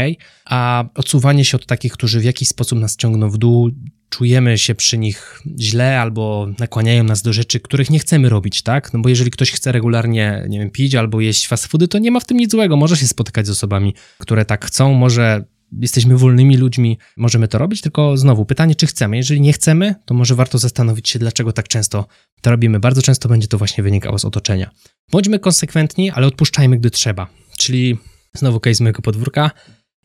a 0.44 0.84
odsuwanie 0.94 1.44
się 1.44 1.56
od 1.56 1.66
takich, 1.66 1.92
którzy 1.92 2.20
w 2.20 2.24
jakiś 2.24 2.48
sposób 2.48 2.78
nas 2.78 2.96
ciągną 2.96 3.30
w 3.30 3.38
dół, 3.38 3.70
czujemy 4.10 4.58
się 4.58 4.74
przy 4.74 4.98
nich 4.98 5.42
źle 5.60 6.00
albo 6.00 6.48
nakłaniają 6.58 7.04
nas 7.04 7.22
do 7.22 7.32
rzeczy, 7.32 7.60
których 7.60 7.90
nie 7.90 7.98
chcemy 7.98 8.28
robić, 8.28 8.62
tak? 8.62 8.92
No 8.92 9.00
bo 9.00 9.08
jeżeli 9.08 9.30
ktoś 9.30 9.50
chce 9.50 9.72
regularnie, 9.72 10.46
nie 10.48 10.58
wiem, 10.58 10.70
pić 10.70 10.94
albo 10.94 11.20
jeść 11.20 11.48
fast 11.48 11.66
foody, 11.66 11.88
to 11.88 11.98
nie 11.98 12.10
ma 12.10 12.20
w 12.20 12.24
tym 12.24 12.36
nic 12.36 12.50
złego. 12.50 12.76
Może 12.76 12.96
się 12.96 13.06
spotykać 13.06 13.46
z 13.46 13.50
osobami, 13.50 13.94
które 14.18 14.44
tak 14.44 14.66
chcą, 14.66 14.94
może 14.94 15.44
jesteśmy 15.80 16.16
wolnymi 16.16 16.56
ludźmi, 16.56 16.98
możemy 17.16 17.48
to 17.48 17.58
robić, 17.58 17.80
tylko 17.80 18.16
znowu 18.16 18.44
pytanie, 18.44 18.74
czy 18.74 18.86
chcemy. 18.86 19.16
Jeżeli 19.16 19.40
nie 19.40 19.52
chcemy, 19.52 19.94
to 20.04 20.14
może 20.14 20.34
warto 20.34 20.58
zastanowić 20.58 21.08
się, 21.08 21.18
dlaczego 21.18 21.52
tak 21.52 21.68
często 21.68 22.06
to 22.40 22.50
robimy. 22.50 22.80
Bardzo 22.80 23.02
często 23.02 23.28
będzie 23.28 23.48
to 23.48 23.58
właśnie 23.58 23.84
wynikało 23.84 24.18
z 24.18 24.24
otoczenia. 24.24 24.70
Bądźmy 25.12 25.38
konsekwentni, 25.38 26.10
ale 26.10 26.26
odpuszczajmy, 26.26 26.78
gdy 26.78 26.90
trzeba. 26.90 27.26
Czyli 27.58 27.98
znowu 28.34 28.60
case 28.60 28.84
mojego 28.84 29.02
podwórka. 29.02 29.50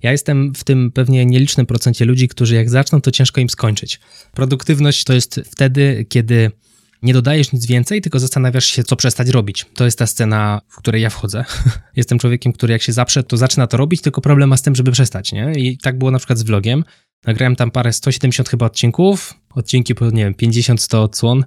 Ja 0.03 0.11
jestem 0.11 0.53
w 0.55 0.63
tym 0.63 0.91
pewnie 0.91 1.25
nielicznym 1.25 1.65
procencie 1.65 2.05
ludzi, 2.05 2.27
którzy 2.27 2.55
jak 2.55 2.69
zaczną, 2.69 3.01
to 3.01 3.11
ciężko 3.11 3.41
im 3.41 3.49
skończyć. 3.49 3.99
Produktywność 4.33 5.03
to 5.03 5.13
jest 5.13 5.41
wtedy, 5.45 6.05
kiedy 6.09 6.51
nie 7.05 7.13
dodajesz 7.13 7.51
nic 7.51 7.65
więcej, 7.65 8.01
tylko 8.01 8.19
zastanawiasz 8.19 8.65
się, 8.65 8.83
co 8.83 8.95
przestać 8.95 9.29
robić. 9.29 9.65
To 9.73 9.85
jest 9.85 9.99
ta 9.99 10.07
scena, 10.07 10.61
w 10.67 10.75
której 10.75 11.01
ja 11.01 11.09
wchodzę. 11.09 11.45
Jestem 11.95 12.19
człowiekiem, 12.19 12.53
który 12.53 12.73
jak 12.73 12.81
się 12.81 12.93
zaprze, 12.93 13.23
to 13.23 13.37
zaczyna 13.37 13.67
to 13.67 13.77
robić, 13.77 14.01
tylko 14.01 14.21
problem 14.21 14.49
ma 14.49 14.57
z 14.57 14.61
tym, 14.61 14.75
żeby 14.75 14.91
przestać, 14.91 15.31
nie? 15.31 15.53
I 15.55 15.77
tak 15.77 15.97
było 15.97 16.11
na 16.11 16.17
przykład 16.17 16.39
z 16.39 16.43
vlogiem. 16.43 16.83
Nagrałem 17.25 17.55
tam 17.55 17.71
parę, 17.71 17.93
170 17.93 18.49
chyba 18.49 18.65
odcinków, 18.65 19.33
odcinki 19.55 19.95
po, 19.95 20.09
nie 20.09 20.23
wiem, 20.23 20.33
50-100 20.33 20.97
odsłon. 20.97 21.43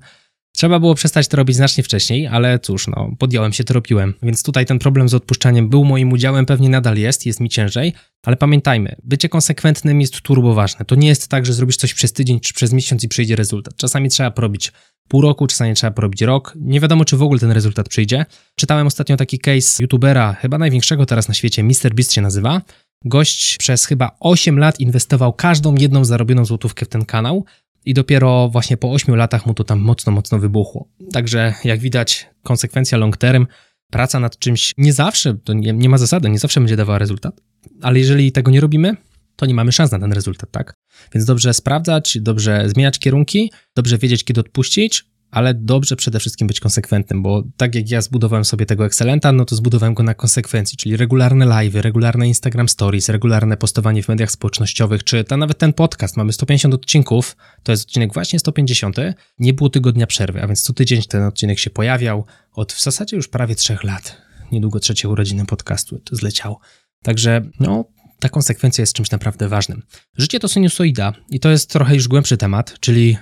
Trzeba 0.58 0.80
było 0.80 0.94
przestać 0.94 1.28
to 1.28 1.36
robić 1.36 1.56
znacznie 1.56 1.84
wcześniej, 1.84 2.26
ale 2.26 2.58
cóż, 2.58 2.86
no, 2.86 3.10
podjąłem 3.18 3.52
się, 3.52 3.64
to 3.64 3.74
robiłem. 3.74 4.14
Więc 4.22 4.42
tutaj 4.42 4.66
ten 4.66 4.78
problem 4.78 5.08
z 5.08 5.14
odpuszczaniem 5.14 5.68
był 5.68 5.84
moim 5.84 6.12
udziałem, 6.12 6.46
pewnie 6.46 6.68
nadal 6.68 6.96
jest, 6.96 7.26
jest 7.26 7.40
mi 7.40 7.48
ciężej, 7.48 7.92
ale 8.22 8.36
pamiętajmy, 8.36 8.96
bycie 9.04 9.28
konsekwentnym 9.28 10.00
jest 10.00 10.20
turbo 10.20 10.54
ważne. 10.54 10.84
To 10.84 10.94
nie 10.94 11.08
jest 11.08 11.28
tak, 11.28 11.46
że 11.46 11.52
zrobisz 11.52 11.76
coś 11.76 11.94
przez 11.94 12.12
tydzień 12.12 12.40
czy 12.40 12.54
przez 12.54 12.72
miesiąc 12.72 13.04
i 13.04 13.08
przyjdzie 13.08 13.36
rezultat. 13.36 13.76
Czasami 13.76 14.08
trzeba 14.08 14.30
porobić 14.30 14.72
pół 15.08 15.20
roku, 15.20 15.46
czasami 15.46 15.74
trzeba 15.74 15.90
porobić 15.90 16.22
rok. 16.22 16.54
Nie 16.60 16.80
wiadomo, 16.80 17.04
czy 17.04 17.16
w 17.16 17.22
ogóle 17.22 17.40
ten 17.40 17.50
rezultat 17.50 17.88
przyjdzie. 17.88 18.26
Czytałem 18.54 18.86
ostatnio 18.86 19.16
taki 19.16 19.38
case 19.38 19.82
youtubera, 19.82 20.32
chyba 20.32 20.58
największego 20.58 21.06
teraz 21.06 21.28
na 21.28 21.34
świecie, 21.34 21.62
MrBeast 21.62 22.12
się 22.12 22.20
nazywa. 22.20 22.62
Gość 23.04 23.56
przez 23.58 23.84
chyba 23.84 24.16
8 24.20 24.58
lat 24.58 24.80
inwestował 24.80 25.32
każdą 25.32 25.74
jedną 25.74 26.04
zarobioną 26.04 26.44
złotówkę 26.44 26.86
w 26.86 26.88
ten 26.88 27.04
kanał 27.04 27.44
i 27.88 27.94
dopiero 27.94 28.48
właśnie 28.48 28.76
po 28.76 28.92
8 28.92 29.16
latach 29.16 29.46
mu 29.46 29.54
to 29.54 29.64
tam 29.64 29.78
mocno, 29.78 30.12
mocno 30.12 30.38
wybuchło. 30.38 30.88
Także 31.12 31.54
jak 31.64 31.80
widać, 31.80 32.30
konsekwencja 32.42 32.98
long 32.98 33.16
term, 33.16 33.46
praca 33.90 34.20
nad 34.20 34.38
czymś 34.38 34.74
nie 34.78 34.92
zawsze, 34.92 35.34
to 35.44 35.52
nie, 35.52 35.72
nie 35.72 35.88
ma 35.88 35.98
zasady, 35.98 36.30
nie 36.30 36.38
zawsze 36.38 36.60
będzie 36.60 36.76
dawała 36.76 36.98
rezultat, 36.98 37.40
ale 37.82 37.98
jeżeli 37.98 38.32
tego 38.32 38.50
nie 38.50 38.60
robimy, 38.60 38.96
to 39.36 39.46
nie 39.46 39.54
mamy 39.54 39.72
szans 39.72 39.92
na 39.92 39.98
ten 39.98 40.12
rezultat, 40.12 40.50
tak? 40.50 40.74
Więc 41.14 41.26
dobrze 41.26 41.54
sprawdzać, 41.54 42.18
dobrze 42.20 42.68
zmieniać 42.68 42.98
kierunki, 42.98 43.52
dobrze 43.76 43.98
wiedzieć, 43.98 44.24
kiedy 44.24 44.40
odpuścić, 44.40 45.04
ale 45.30 45.54
dobrze 45.54 45.96
przede 45.96 46.20
wszystkim 46.20 46.46
być 46.46 46.60
konsekwentnym, 46.60 47.22
bo 47.22 47.42
tak 47.56 47.74
jak 47.74 47.90
ja 47.90 48.00
zbudowałem 48.00 48.44
sobie 48.44 48.66
tego 48.66 48.86
Excelenta, 48.86 49.32
no 49.32 49.44
to 49.44 49.56
zbudowałem 49.56 49.94
go 49.94 50.02
na 50.02 50.14
konsekwencji, 50.14 50.78
czyli 50.78 50.96
regularne 50.96 51.46
live, 51.46 51.74
regularne 51.74 52.28
Instagram 52.28 52.68
Stories, 52.68 53.08
regularne 53.08 53.56
postowanie 53.56 54.02
w 54.02 54.08
mediach 54.08 54.30
społecznościowych, 54.30 55.04
czy 55.04 55.24
ta, 55.24 55.36
nawet 55.36 55.58
ten 55.58 55.72
podcast, 55.72 56.16
mamy 56.16 56.32
150 56.32 56.74
odcinków, 56.74 57.36
to 57.62 57.72
jest 57.72 57.84
odcinek 57.88 58.14
właśnie 58.14 58.38
150, 58.38 58.96
nie 59.38 59.52
było 59.52 59.70
tygodnia 59.70 60.06
przerwy, 60.06 60.42
a 60.42 60.46
więc 60.46 60.62
co 60.62 60.72
tydzień 60.72 61.02
ten 61.02 61.22
odcinek 61.22 61.58
się 61.58 61.70
pojawiał 61.70 62.24
od 62.52 62.72
w 62.72 62.82
zasadzie 62.82 63.16
już 63.16 63.28
prawie 63.28 63.54
trzech 63.54 63.84
lat. 63.84 64.22
Niedługo 64.52 64.80
trzecie 64.80 65.08
urodziny 65.08 65.46
podcastu 65.46 65.98
to 65.98 66.16
zleciało. 66.16 66.60
Także 67.02 67.42
no, 67.60 67.84
ta 68.20 68.28
konsekwencja 68.28 68.82
jest 68.82 68.92
czymś 68.92 69.10
naprawdę 69.10 69.48
ważnym. 69.48 69.82
Życie 70.16 70.40
to 70.40 70.48
sinusoida 70.48 71.12
i 71.30 71.40
to 71.40 71.50
jest 71.50 71.70
trochę 71.70 71.94
już 71.94 72.08
głębszy 72.08 72.36
temat, 72.36 72.80
czyli 72.80 73.16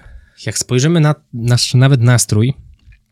jak 0.47 0.59
spojrzymy 0.59 1.01
na 1.01 1.15
nasz 1.33 1.75
nawet 1.75 2.01
nastrój, 2.01 2.55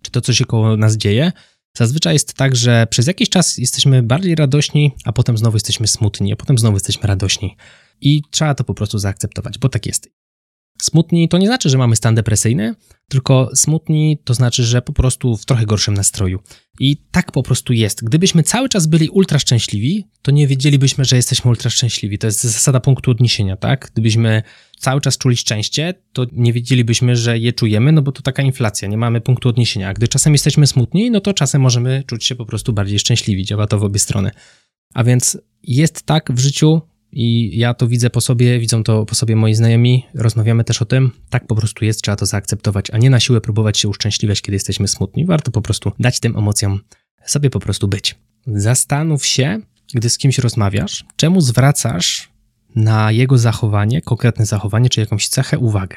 czy 0.02 0.10
to, 0.10 0.20
co 0.20 0.32
się 0.32 0.44
koło 0.44 0.76
nas 0.76 0.96
dzieje, 0.96 1.32
zazwyczaj 1.76 2.12
jest 2.12 2.34
tak, 2.34 2.56
że 2.56 2.86
przez 2.90 3.06
jakiś 3.06 3.28
czas 3.28 3.58
jesteśmy 3.58 4.02
bardziej 4.02 4.34
radośni, 4.34 4.92
a 5.04 5.12
potem 5.12 5.38
znowu 5.38 5.56
jesteśmy 5.56 5.86
smutni, 5.86 6.32
a 6.32 6.36
potem 6.36 6.58
znowu 6.58 6.76
jesteśmy 6.76 7.06
radośni. 7.06 7.56
I 8.00 8.22
trzeba 8.30 8.54
to 8.54 8.64
po 8.64 8.74
prostu 8.74 8.98
zaakceptować, 8.98 9.58
bo 9.58 9.68
tak 9.68 9.86
jest. 9.86 10.10
Smutni 10.82 11.28
to 11.28 11.38
nie 11.38 11.46
znaczy, 11.46 11.68
że 11.68 11.78
mamy 11.78 11.96
stan 11.96 12.14
depresyjny, 12.14 12.74
tylko 13.08 13.50
smutni 13.54 14.18
to 14.24 14.34
znaczy, 14.34 14.64
że 14.64 14.82
po 14.82 14.92
prostu 14.92 15.36
w 15.36 15.44
trochę 15.44 15.66
gorszym 15.66 15.94
nastroju. 15.94 16.38
I 16.80 16.96
tak 17.10 17.32
po 17.32 17.42
prostu 17.42 17.72
jest. 17.72 18.04
Gdybyśmy 18.04 18.42
cały 18.42 18.68
czas 18.68 18.86
byli 18.86 19.08
ultra 19.08 19.38
szczęśliwi, 19.38 20.06
to 20.22 20.30
nie 20.30 20.46
wiedzielibyśmy, 20.46 21.04
że 21.04 21.16
jesteśmy 21.16 21.50
ultra 21.50 21.70
szczęśliwi. 21.70 22.18
To 22.18 22.26
jest 22.26 22.42
zasada 22.42 22.80
punktu 22.80 23.10
odniesienia, 23.10 23.56
tak? 23.56 23.90
Gdybyśmy 23.92 24.42
cały 24.78 25.00
czas 25.00 25.18
czuli 25.18 25.36
szczęście, 25.36 25.94
to 26.12 26.26
nie 26.32 26.52
wiedzielibyśmy, 26.52 27.16
że 27.16 27.38
je 27.38 27.52
czujemy, 27.52 27.92
no 27.92 28.02
bo 28.02 28.12
to 28.12 28.22
taka 28.22 28.42
inflacja, 28.42 28.88
nie 28.88 28.96
mamy 28.96 29.20
punktu 29.20 29.48
odniesienia. 29.48 29.88
A 29.88 29.94
gdy 29.94 30.08
czasem 30.08 30.32
jesteśmy 30.32 30.66
smutni, 30.66 31.10
no 31.10 31.20
to 31.20 31.34
czasem 31.34 31.62
możemy 31.62 32.02
czuć 32.06 32.24
się 32.24 32.34
po 32.34 32.46
prostu 32.46 32.72
bardziej 32.72 32.98
szczęśliwi. 32.98 33.44
Działa 33.44 33.66
to 33.66 33.78
w 33.78 33.84
obie 33.84 33.98
strony. 33.98 34.30
A 34.94 35.04
więc 35.04 35.38
jest 35.62 36.02
tak 36.02 36.32
w 36.32 36.38
życiu, 36.38 36.82
i 37.14 37.58
ja 37.58 37.74
to 37.74 37.88
widzę 37.88 38.10
po 38.10 38.20
sobie, 38.20 38.58
widzą 38.58 38.84
to 38.84 39.06
po 39.06 39.14
sobie 39.14 39.36
moi 39.36 39.54
znajomi, 39.54 40.06
rozmawiamy 40.14 40.64
też 40.64 40.82
o 40.82 40.84
tym. 40.84 41.10
Tak 41.30 41.46
po 41.46 41.54
prostu 41.54 41.84
jest, 41.84 42.02
trzeba 42.02 42.16
to 42.16 42.26
zaakceptować, 42.26 42.90
a 42.90 42.98
nie 42.98 43.10
na 43.10 43.20
siłę 43.20 43.40
próbować 43.40 43.78
się 43.78 43.88
uszczęśliwiać, 43.88 44.42
kiedy 44.42 44.56
jesteśmy 44.56 44.88
smutni. 44.88 45.26
Warto 45.26 45.50
po 45.50 45.62
prostu 45.62 45.92
dać 45.98 46.20
tym 46.20 46.36
emocjom 46.36 46.80
sobie 47.26 47.50
po 47.50 47.60
prostu 47.60 47.88
być. 47.88 48.18
Zastanów 48.46 49.26
się, 49.26 49.60
gdy 49.94 50.10
z 50.10 50.18
kimś 50.18 50.38
rozmawiasz, 50.38 51.04
czemu 51.16 51.40
zwracasz 51.40 52.28
na 52.74 53.12
jego 53.12 53.38
zachowanie, 53.38 54.02
konkretne 54.02 54.46
zachowanie 54.46 54.88
czy 54.88 55.00
jakąś 55.00 55.28
cechę 55.28 55.58
uwagę. 55.58 55.96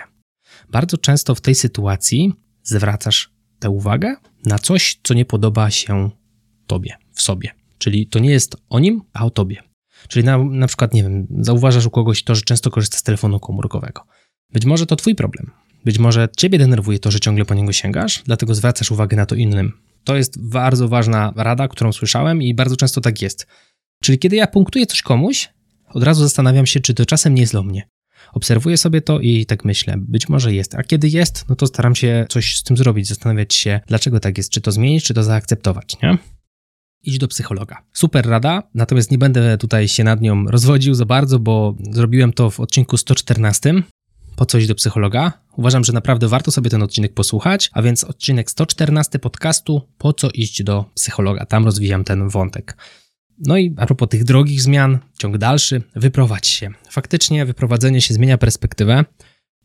Bardzo 0.71 0.97
często 0.97 1.35
w 1.35 1.41
tej 1.41 1.55
sytuacji 1.55 2.33
zwracasz 2.63 3.31
tę 3.59 3.69
uwagę 3.69 4.15
na 4.45 4.59
coś, 4.59 4.99
co 5.03 5.13
nie 5.13 5.25
podoba 5.25 5.71
się 5.71 6.09
tobie, 6.67 6.97
w 7.13 7.21
sobie. 7.21 7.51
Czyli 7.77 8.07
to 8.07 8.19
nie 8.19 8.29
jest 8.29 8.55
o 8.69 8.79
nim, 8.79 9.01
a 9.13 9.25
o 9.25 9.29
tobie. 9.29 9.66
Czyli 10.07 10.25
na, 10.25 10.37
na 10.37 10.67
przykład, 10.67 10.93
nie 10.93 11.03
wiem, 11.03 11.27
zauważasz 11.39 11.85
u 11.85 11.89
kogoś 11.89 12.23
to, 12.23 12.35
że 12.35 12.41
często 12.41 12.71
korzysta 12.71 12.97
z 12.97 13.03
telefonu 13.03 13.39
komórkowego. 13.39 14.03
Być 14.53 14.65
może 14.65 14.85
to 14.85 14.95
twój 14.95 15.15
problem. 15.15 15.51
Być 15.85 15.99
może 15.99 16.29
ciebie 16.37 16.57
denerwuje 16.57 16.99
to, 16.99 17.11
że 17.11 17.19
ciągle 17.19 17.45
po 17.45 17.53
niego 17.53 17.73
sięgasz, 17.73 18.23
dlatego 18.25 18.55
zwracasz 18.55 18.91
uwagę 18.91 19.17
na 19.17 19.25
to 19.25 19.35
innym. 19.35 19.73
To 20.03 20.15
jest 20.15 20.49
bardzo 20.49 20.87
ważna 20.87 21.33
rada, 21.35 21.67
którą 21.67 21.91
słyszałem 21.91 22.41
i 22.41 22.53
bardzo 22.53 22.75
często 22.75 23.01
tak 23.01 23.21
jest. 23.21 23.47
Czyli 24.03 24.19
kiedy 24.19 24.35
ja 24.35 24.47
punktuję 24.47 24.85
coś 24.85 25.01
komuś, 25.01 25.49
od 25.89 26.03
razu 26.03 26.23
zastanawiam 26.23 26.65
się, 26.65 26.79
czy 26.79 26.93
to 26.93 27.05
czasem 27.05 27.35
nie 27.35 27.41
jest 27.41 27.53
dla 27.53 27.63
mnie. 27.63 27.87
Obserwuję 28.33 28.77
sobie 28.77 29.01
to 29.01 29.19
i 29.19 29.45
tak 29.45 29.65
myślę, 29.65 29.95
być 29.97 30.29
może 30.29 30.53
jest. 30.53 30.75
A 30.75 30.83
kiedy 30.83 31.07
jest, 31.07 31.45
no 31.49 31.55
to 31.55 31.67
staram 31.67 31.95
się 31.95 32.25
coś 32.29 32.57
z 32.57 32.63
tym 32.63 32.77
zrobić, 32.77 33.07
zastanawiać 33.07 33.53
się, 33.53 33.79
dlaczego 33.87 34.19
tak 34.19 34.37
jest, 34.37 34.49
czy 34.49 34.61
to 34.61 34.71
zmienić, 34.71 35.03
czy 35.03 35.13
to 35.13 35.23
zaakceptować, 35.23 35.97
nie? 36.03 36.17
Idź 37.07 37.17
do 37.17 37.27
psychologa. 37.27 37.77
Super 37.93 38.29
rada, 38.29 38.63
natomiast 38.73 39.11
nie 39.11 39.17
będę 39.17 39.57
tutaj 39.57 39.87
się 39.87 40.03
nad 40.03 40.21
nią 40.21 40.45
rozwodził 40.45 40.93
za 40.93 41.05
bardzo, 41.05 41.39
bo 41.39 41.75
zrobiłem 41.91 42.33
to 42.33 42.49
w 42.49 42.59
odcinku 42.59 42.97
114. 42.97 43.73
Po 44.35 44.45
co 44.45 44.57
iść 44.57 44.67
do 44.67 44.75
psychologa? 44.75 45.33
Uważam, 45.55 45.83
że 45.83 45.93
naprawdę 45.93 46.27
warto 46.27 46.51
sobie 46.51 46.69
ten 46.69 46.83
odcinek 46.83 47.13
posłuchać, 47.13 47.69
a 47.73 47.81
więc 47.81 48.03
odcinek 48.03 48.51
114 48.51 49.19
podcastu 49.19 49.81
Po 49.97 50.13
co 50.13 50.29
iść 50.29 50.63
do 50.63 50.85
psychologa? 50.95 51.45
Tam 51.45 51.65
rozwijam 51.65 52.03
ten 52.03 52.29
wątek. 52.29 52.77
No 53.39 53.57
i 53.57 53.73
a 53.77 53.85
propos 53.85 54.09
tych 54.09 54.23
drogich 54.23 54.61
zmian, 54.61 54.99
ciąg 55.17 55.37
dalszy, 55.37 55.81
wyprowadź 55.95 56.47
się. 56.47 56.69
Faktycznie 56.89 57.45
wyprowadzenie 57.45 58.01
się 58.01 58.13
zmienia 58.13 58.37
perspektywę. 58.37 59.05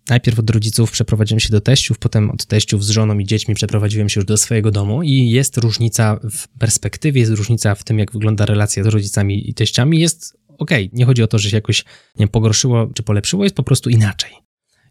Najpierw 0.09 0.39
od 0.39 0.51
rodziców 0.51 0.91
przeprowadziłem 0.91 1.41
się 1.41 1.49
do 1.51 1.61
teściów, 1.61 1.99
potem 1.99 2.31
od 2.31 2.47
teściów 2.47 2.85
z 2.85 2.91
żoną 2.91 3.19
i 3.19 3.25
dziećmi 3.25 3.55
przeprowadziłem 3.55 4.09
się 4.09 4.21
już 4.21 4.27
do 4.27 4.37
swojego 4.37 4.71
domu 4.71 5.03
i 5.03 5.31
jest 5.31 5.57
różnica 5.57 6.21
w 6.31 6.49
perspektywie, 6.49 7.21
jest 7.21 7.33
różnica 7.33 7.75
w 7.75 7.85
tym, 7.85 7.99
jak 7.99 8.13
wygląda 8.13 8.47
relacja 8.47 8.85
z 8.85 8.87
rodzicami 8.87 9.51
i 9.51 9.55
teściami. 9.55 10.01
Jest 10.01 10.39
okej, 10.59 10.87
okay. 10.87 10.99
nie 10.99 11.05
chodzi 11.05 11.23
o 11.23 11.27
to, 11.27 11.39
że 11.39 11.51
się 11.51 11.57
jakoś 11.57 11.85
nie 11.85 12.19
wiem, 12.19 12.29
pogorszyło 12.29 12.87
czy 12.95 13.03
polepszyło, 13.03 13.45
jest 13.45 13.57
po 13.57 13.63
prostu 13.63 13.91
inaczej. 13.91 14.31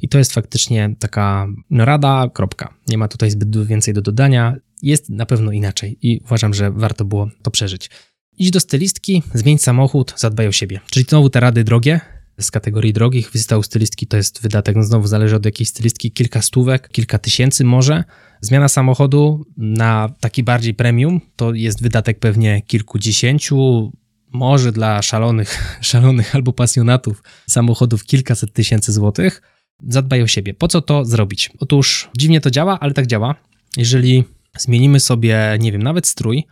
I 0.02 0.10
to 0.10 0.18
jest 0.18 0.34
faktycznie 0.34 0.96
taka 1.00 1.48
no, 1.70 1.86
rada, 1.86 2.30
kropka. 2.34 2.74
Nie 2.88 2.98
ma 2.98 3.08
tutaj 3.08 3.32
zbyt 3.32 3.68
więcej 3.68 3.94
do 3.94 4.02
dodania. 4.02 4.56
Jest 4.82 5.10
na 5.10 5.26
pewno 5.26 5.52
inaczej 5.52 5.98
i 6.02 6.22
uważam, 6.24 6.54
że 6.54 6.72
warto 6.72 7.06
było 7.06 7.30
to 7.42 7.52
przeżyć. 7.52 7.90
Idź 8.38 8.52
do 8.52 8.60
stylistki, 8.60 9.24
zmień 9.34 9.58
samochód, 9.58 10.14
zadbaj 10.18 10.48
o 10.48 10.52
siebie. 10.52 10.80
Czyli 10.92 11.06
znowu 11.10 11.30
te 11.30 11.40
rady 11.40 11.64
drogie, 11.64 12.02
z 12.40 12.52
kategorii 12.52 12.94
drogich. 12.94 13.32
Wizyta 13.32 13.58
u 13.58 13.64
stylistki 13.64 14.08
to 14.08 14.18
jest 14.18 14.42
wydatek, 14.42 14.76
no 14.76 14.84
znowu 14.84 15.08
zależy 15.08 15.36
od 15.36 15.46
jakiej 15.46 15.66
stylistki, 15.66 16.12
kilka 16.12 16.42
stówek, 16.42 16.90
kilka 16.90 17.18
tysięcy 17.18 17.64
może. 17.64 18.04
Zmiana 18.42 18.68
samochodu 18.68 19.46
na 19.58 20.10
taki 20.20 20.44
bardziej 20.44 20.74
premium 20.74 21.22
to 21.36 21.54
jest 21.54 21.82
wydatek 21.82 22.20
pewnie 22.20 22.62
kilkudziesięciu, 22.62 23.92
może 24.34 24.72
dla 24.72 25.02
szalonych, 25.02 25.58
szalonych 25.82 26.36
albo 26.36 26.54
pasjonatów 26.54 27.24
samochodów 27.48 28.06
kilkaset 28.06 28.54
tysięcy 28.54 28.92
złotych. 28.92 29.42
Zadbaj 29.88 30.22
o 30.22 30.28
siebie. 30.28 30.54
Po 30.54 30.68
co 30.68 30.82
to 30.82 31.06
zrobić? 31.06 31.50
Otóż 31.60 32.10
dziwnie 32.18 32.42
to 32.42 32.52
działa, 32.52 32.80
ale 32.80 32.94
tak 32.94 33.08
działa. 33.08 33.36
Jeżeli 33.78 34.24
zmienimy 34.58 35.00
sobie, 35.00 35.58
nie 35.60 35.72
wiem, 35.72 35.84
nawet 35.84 36.08
strój, 36.08 36.46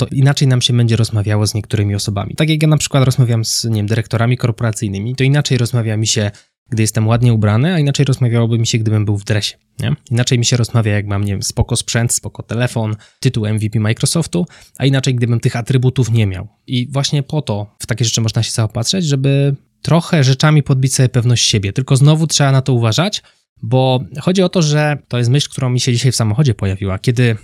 to 0.00 0.06
inaczej 0.12 0.48
nam 0.48 0.62
się 0.62 0.72
będzie 0.72 0.96
rozmawiało 0.96 1.46
z 1.46 1.54
niektórymi 1.54 1.94
osobami. 1.94 2.34
Tak 2.34 2.48
jak 2.48 2.62
ja 2.62 2.68
na 2.68 2.76
przykład 2.76 3.04
rozmawiam 3.04 3.44
z, 3.44 3.64
nie 3.64 3.76
wiem, 3.76 3.86
dyrektorami 3.86 4.36
korporacyjnymi, 4.36 5.16
to 5.16 5.24
inaczej 5.24 5.58
rozmawia 5.58 5.96
mi 5.96 6.06
się, 6.06 6.30
gdy 6.70 6.82
jestem 6.82 7.08
ładnie 7.08 7.32
ubrany, 7.32 7.74
a 7.74 7.78
inaczej 7.78 8.04
rozmawiałoby 8.04 8.58
mi 8.58 8.66
się, 8.66 8.78
gdybym 8.78 9.04
był 9.04 9.16
w 9.16 9.24
dresie. 9.24 9.56
Nie? 9.78 9.94
Inaczej 10.10 10.38
mi 10.38 10.44
się 10.44 10.56
rozmawia, 10.56 10.92
jak 10.92 11.06
mam, 11.06 11.24
nie 11.24 11.32
wiem, 11.32 11.42
spoko 11.42 11.76
sprzęt, 11.76 12.12
spoko 12.12 12.42
telefon, 12.42 12.96
tytuł 13.20 13.46
MVP 13.46 13.80
Microsoftu, 13.80 14.46
a 14.78 14.86
inaczej, 14.86 15.14
gdybym 15.14 15.40
tych 15.40 15.56
atrybutów 15.56 16.10
nie 16.10 16.26
miał. 16.26 16.48
I 16.66 16.88
właśnie 16.90 17.22
po 17.22 17.42
to 17.42 17.76
w 17.78 17.86
takie 17.86 18.04
rzeczy 18.04 18.20
można 18.20 18.42
się 18.42 18.50
zaopatrzeć, 18.50 19.04
żeby 19.04 19.56
trochę 19.82 20.24
rzeczami 20.24 20.62
podbić 20.62 20.94
sobie 20.94 21.08
pewność 21.08 21.48
siebie. 21.48 21.72
Tylko 21.72 21.96
znowu 21.96 22.26
trzeba 22.26 22.52
na 22.52 22.62
to 22.62 22.72
uważać, 22.72 23.22
bo 23.62 24.00
chodzi 24.20 24.42
o 24.42 24.48
to, 24.48 24.62
że 24.62 24.98
to 25.08 25.18
jest 25.18 25.30
myśl, 25.30 25.48
którą 25.50 25.70
mi 25.70 25.80
się 25.80 25.92
dzisiaj 25.92 26.12
w 26.12 26.16
samochodzie 26.16 26.54
pojawiła. 26.54 26.98
Kiedy 26.98 27.36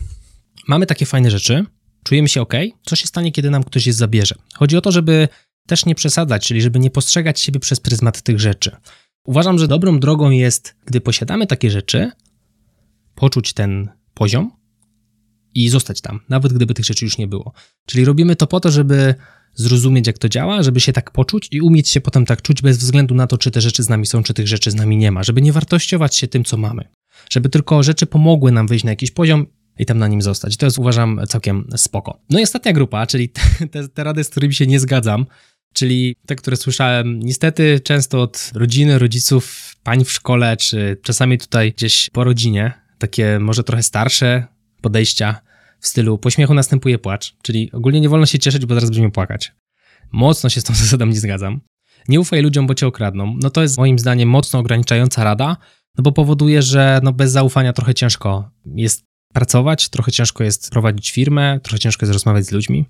mamy 0.69 0.87
takie 0.87 1.07
fajne 1.07 1.31
rzeczy, 1.31 1.65
czujemy 2.07 2.29
się 2.29 2.41
ok, 2.41 2.55
co 2.83 2.97
się 2.97 3.07
stanie, 3.07 3.33
kiedy 3.33 3.51
nam 3.51 3.65
ktoś 3.65 3.87
je 3.87 3.93
zabierze? 3.93 4.35
Chodzi 4.55 4.77
o 4.77 4.81
to, 4.81 4.93
żeby 4.93 5.29
też 5.67 5.87
nie 5.87 5.95
przesadzać, 5.95 6.47
czyli 6.47 6.63
żeby 6.63 6.79
nie 6.79 6.91
postrzegać 6.91 7.41
siebie 7.41 7.61
przez 7.61 7.81
pryzmat 7.81 8.23
tych 8.23 8.41
rzeczy. 8.41 8.77
Uważam, 9.25 9.59
że 9.59 9.69
dobrą 9.69 10.01
drogą 10.01 10.31
jest, 10.31 10.77
gdy 10.85 11.01
posiadamy 11.01 11.47
takie 11.47 11.71
rzeczy, 11.71 12.11
poczuć 13.15 13.53
ten 13.53 13.89
poziom 14.15 14.53
i 15.55 15.69
zostać 15.69 16.01
tam, 16.01 16.21
nawet 16.29 16.53
gdyby 16.53 16.75
tych 16.75 16.85
rzeczy 16.85 17.05
już 17.05 17.19
nie 17.19 17.27
było. 17.27 17.53
Czyli 17.87 18.05
robimy 18.05 18.37
to 18.37 18.47
po 18.47 18.61
to, 18.61 18.71
żeby 18.71 19.15
zrozumieć, 19.55 20.07
jak 20.07 20.19
to 20.19 20.29
działa, 20.29 20.63
żeby 20.63 20.81
się 20.81 20.93
tak 20.93 21.11
poczuć 21.11 21.49
i 21.51 21.61
umieć 21.61 21.89
się 21.89 22.01
potem 22.01 22.27
tak 22.27 22.43
czuć 22.43 22.63
bez 22.63 22.79
względu 22.79 23.15
na 23.15 23.27
to, 23.27 23.39
czy 23.39 23.51
te 23.51 23.61
rzeczy 23.61 23.83
z 23.83 23.89
nami 23.89 24.07
są, 24.07 24.23
czy 24.23 24.35
tych 24.35 24.49
rzeczy 24.49 24.71
z 24.71 24.75
nami 24.75 24.97
nie 24.97 25.13
ma, 25.13 25.23
żeby 25.23 25.43
nie 25.43 25.53
wartościować 25.53 26.17
się 26.17 26.29
tym, 26.29 26.45
co 26.45 26.57
mamy. 26.57 26.89
Żeby 27.31 27.49
tylko 27.49 27.83
rzeczy 27.83 28.07
pomogły 28.07 28.53
nam 28.53 28.67
wyjść 28.67 28.85
na 28.85 28.91
jakiś 28.91 29.11
poziom 29.11 29.47
i 29.79 29.87
tam 29.87 29.99
na 29.99 30.09
nim 30.09 30.23
zostać. 30.23 30.57
To 30.57 30.67
jest 30.67 30.79
uważam 30.79 31.21
całkiem 31.29 31.69
spoko. 31.77 32.19
No 32.31 32.39
i 32.39 32.43
ostatnia 32.43 32.73
grupa, 32.73 33.07
czyli 33.07 33.29
te, 33.71 33.89
te 33.89 34.05
rady, 34.05 34.25
z 34.25 34.29
którymi 34.29 34.55
się 34.55 34.67
nie 34.67 34.81
zgadzam, 34.81 35.27
czyli 35.73 36.17
te, 36.27 36.37
które 36.37 36.57
słyszałem 36.57 37.21
niestety 37.21 37.81
często 37.81 38.23
od 38.23 38.51
rodziny, 38.55 38.99
rodziców, 38.99 39.75
pań 39.83 40.05
w 40.05 40.13
szkole, 40.13 40.57
czy 40.57 40.97
czasami 41.03 41.39
tutaj 41.39 41.73
gdzieś 41.73 42.11
po 42.11 42.25
rodzinie, 42.25 42.73
takie 42.99 43.39
może 43.39 43.65
trochę 43.65 43.83
starsze 43.83 44.47
podejścia 44.81 45.41
w 45.81 45.87
stylu 45.87 46.19
po 46.19 46.31
śmiechu 46.31 46.55
następuje 46.55 46.99
płacz, 46.99 47.37
czyli 47.43 47.73
ogólnie 47.73 48.01
nie 48.01 48.09
wolno 48.09 48.27
się 48.27 48.39
cieszyć, 48.39 48.67
bo 48.67 48.75
zaraz 48.75 48.91
będziemy 48.91 49.11
płakać. 49.11 49.53
Mocno 50.13 50.51
się 50.51 50.61
z 50.61 50.65
tą 50.65 50.75
zasadą 50.85 51.07
nie 51.07 51.21
zgadzam. 51.21 51.61
Nie 52.09 52.21
ufaj 52.21 52.43
ludziom, 52.43 52.67
bo 52.67 52.75
cię 52.75 52.87
okradną. 52.87 53.37
No 53.43 53.51
to 53.51 53.63
jest 53.63 53.79
moim 53.79 53.99
zdaniem 53.99 54.29
mocno 54.29 54.59
ograniczająca 54.59 55.25
rada, 55.25 55.57
no 55.99 56.03
bo 56.03 56.13
powoduje, 56.13 56.63
że 56.63 57.01
no 57.03 57.13
bez 57.13 57.33
zaufania 57.33 57.73
trochę 57.73 57.95
ciężko 57.95 58.51
jest 58.67 59.05
pracować, 59.37 59.89
trochę 59.89 60.13
ciężko 60.13 60.45
jest 60.45 60.71
prowadzić 60.71 61.11
firmę, 61.11 61.61
trochę 61.63 61.79
ciężko 61.79 62.07
jest 62.07 62.13
rozmawiać 62.13 62.47
z 62.47 62.53
ludźmi. 62.53 62.87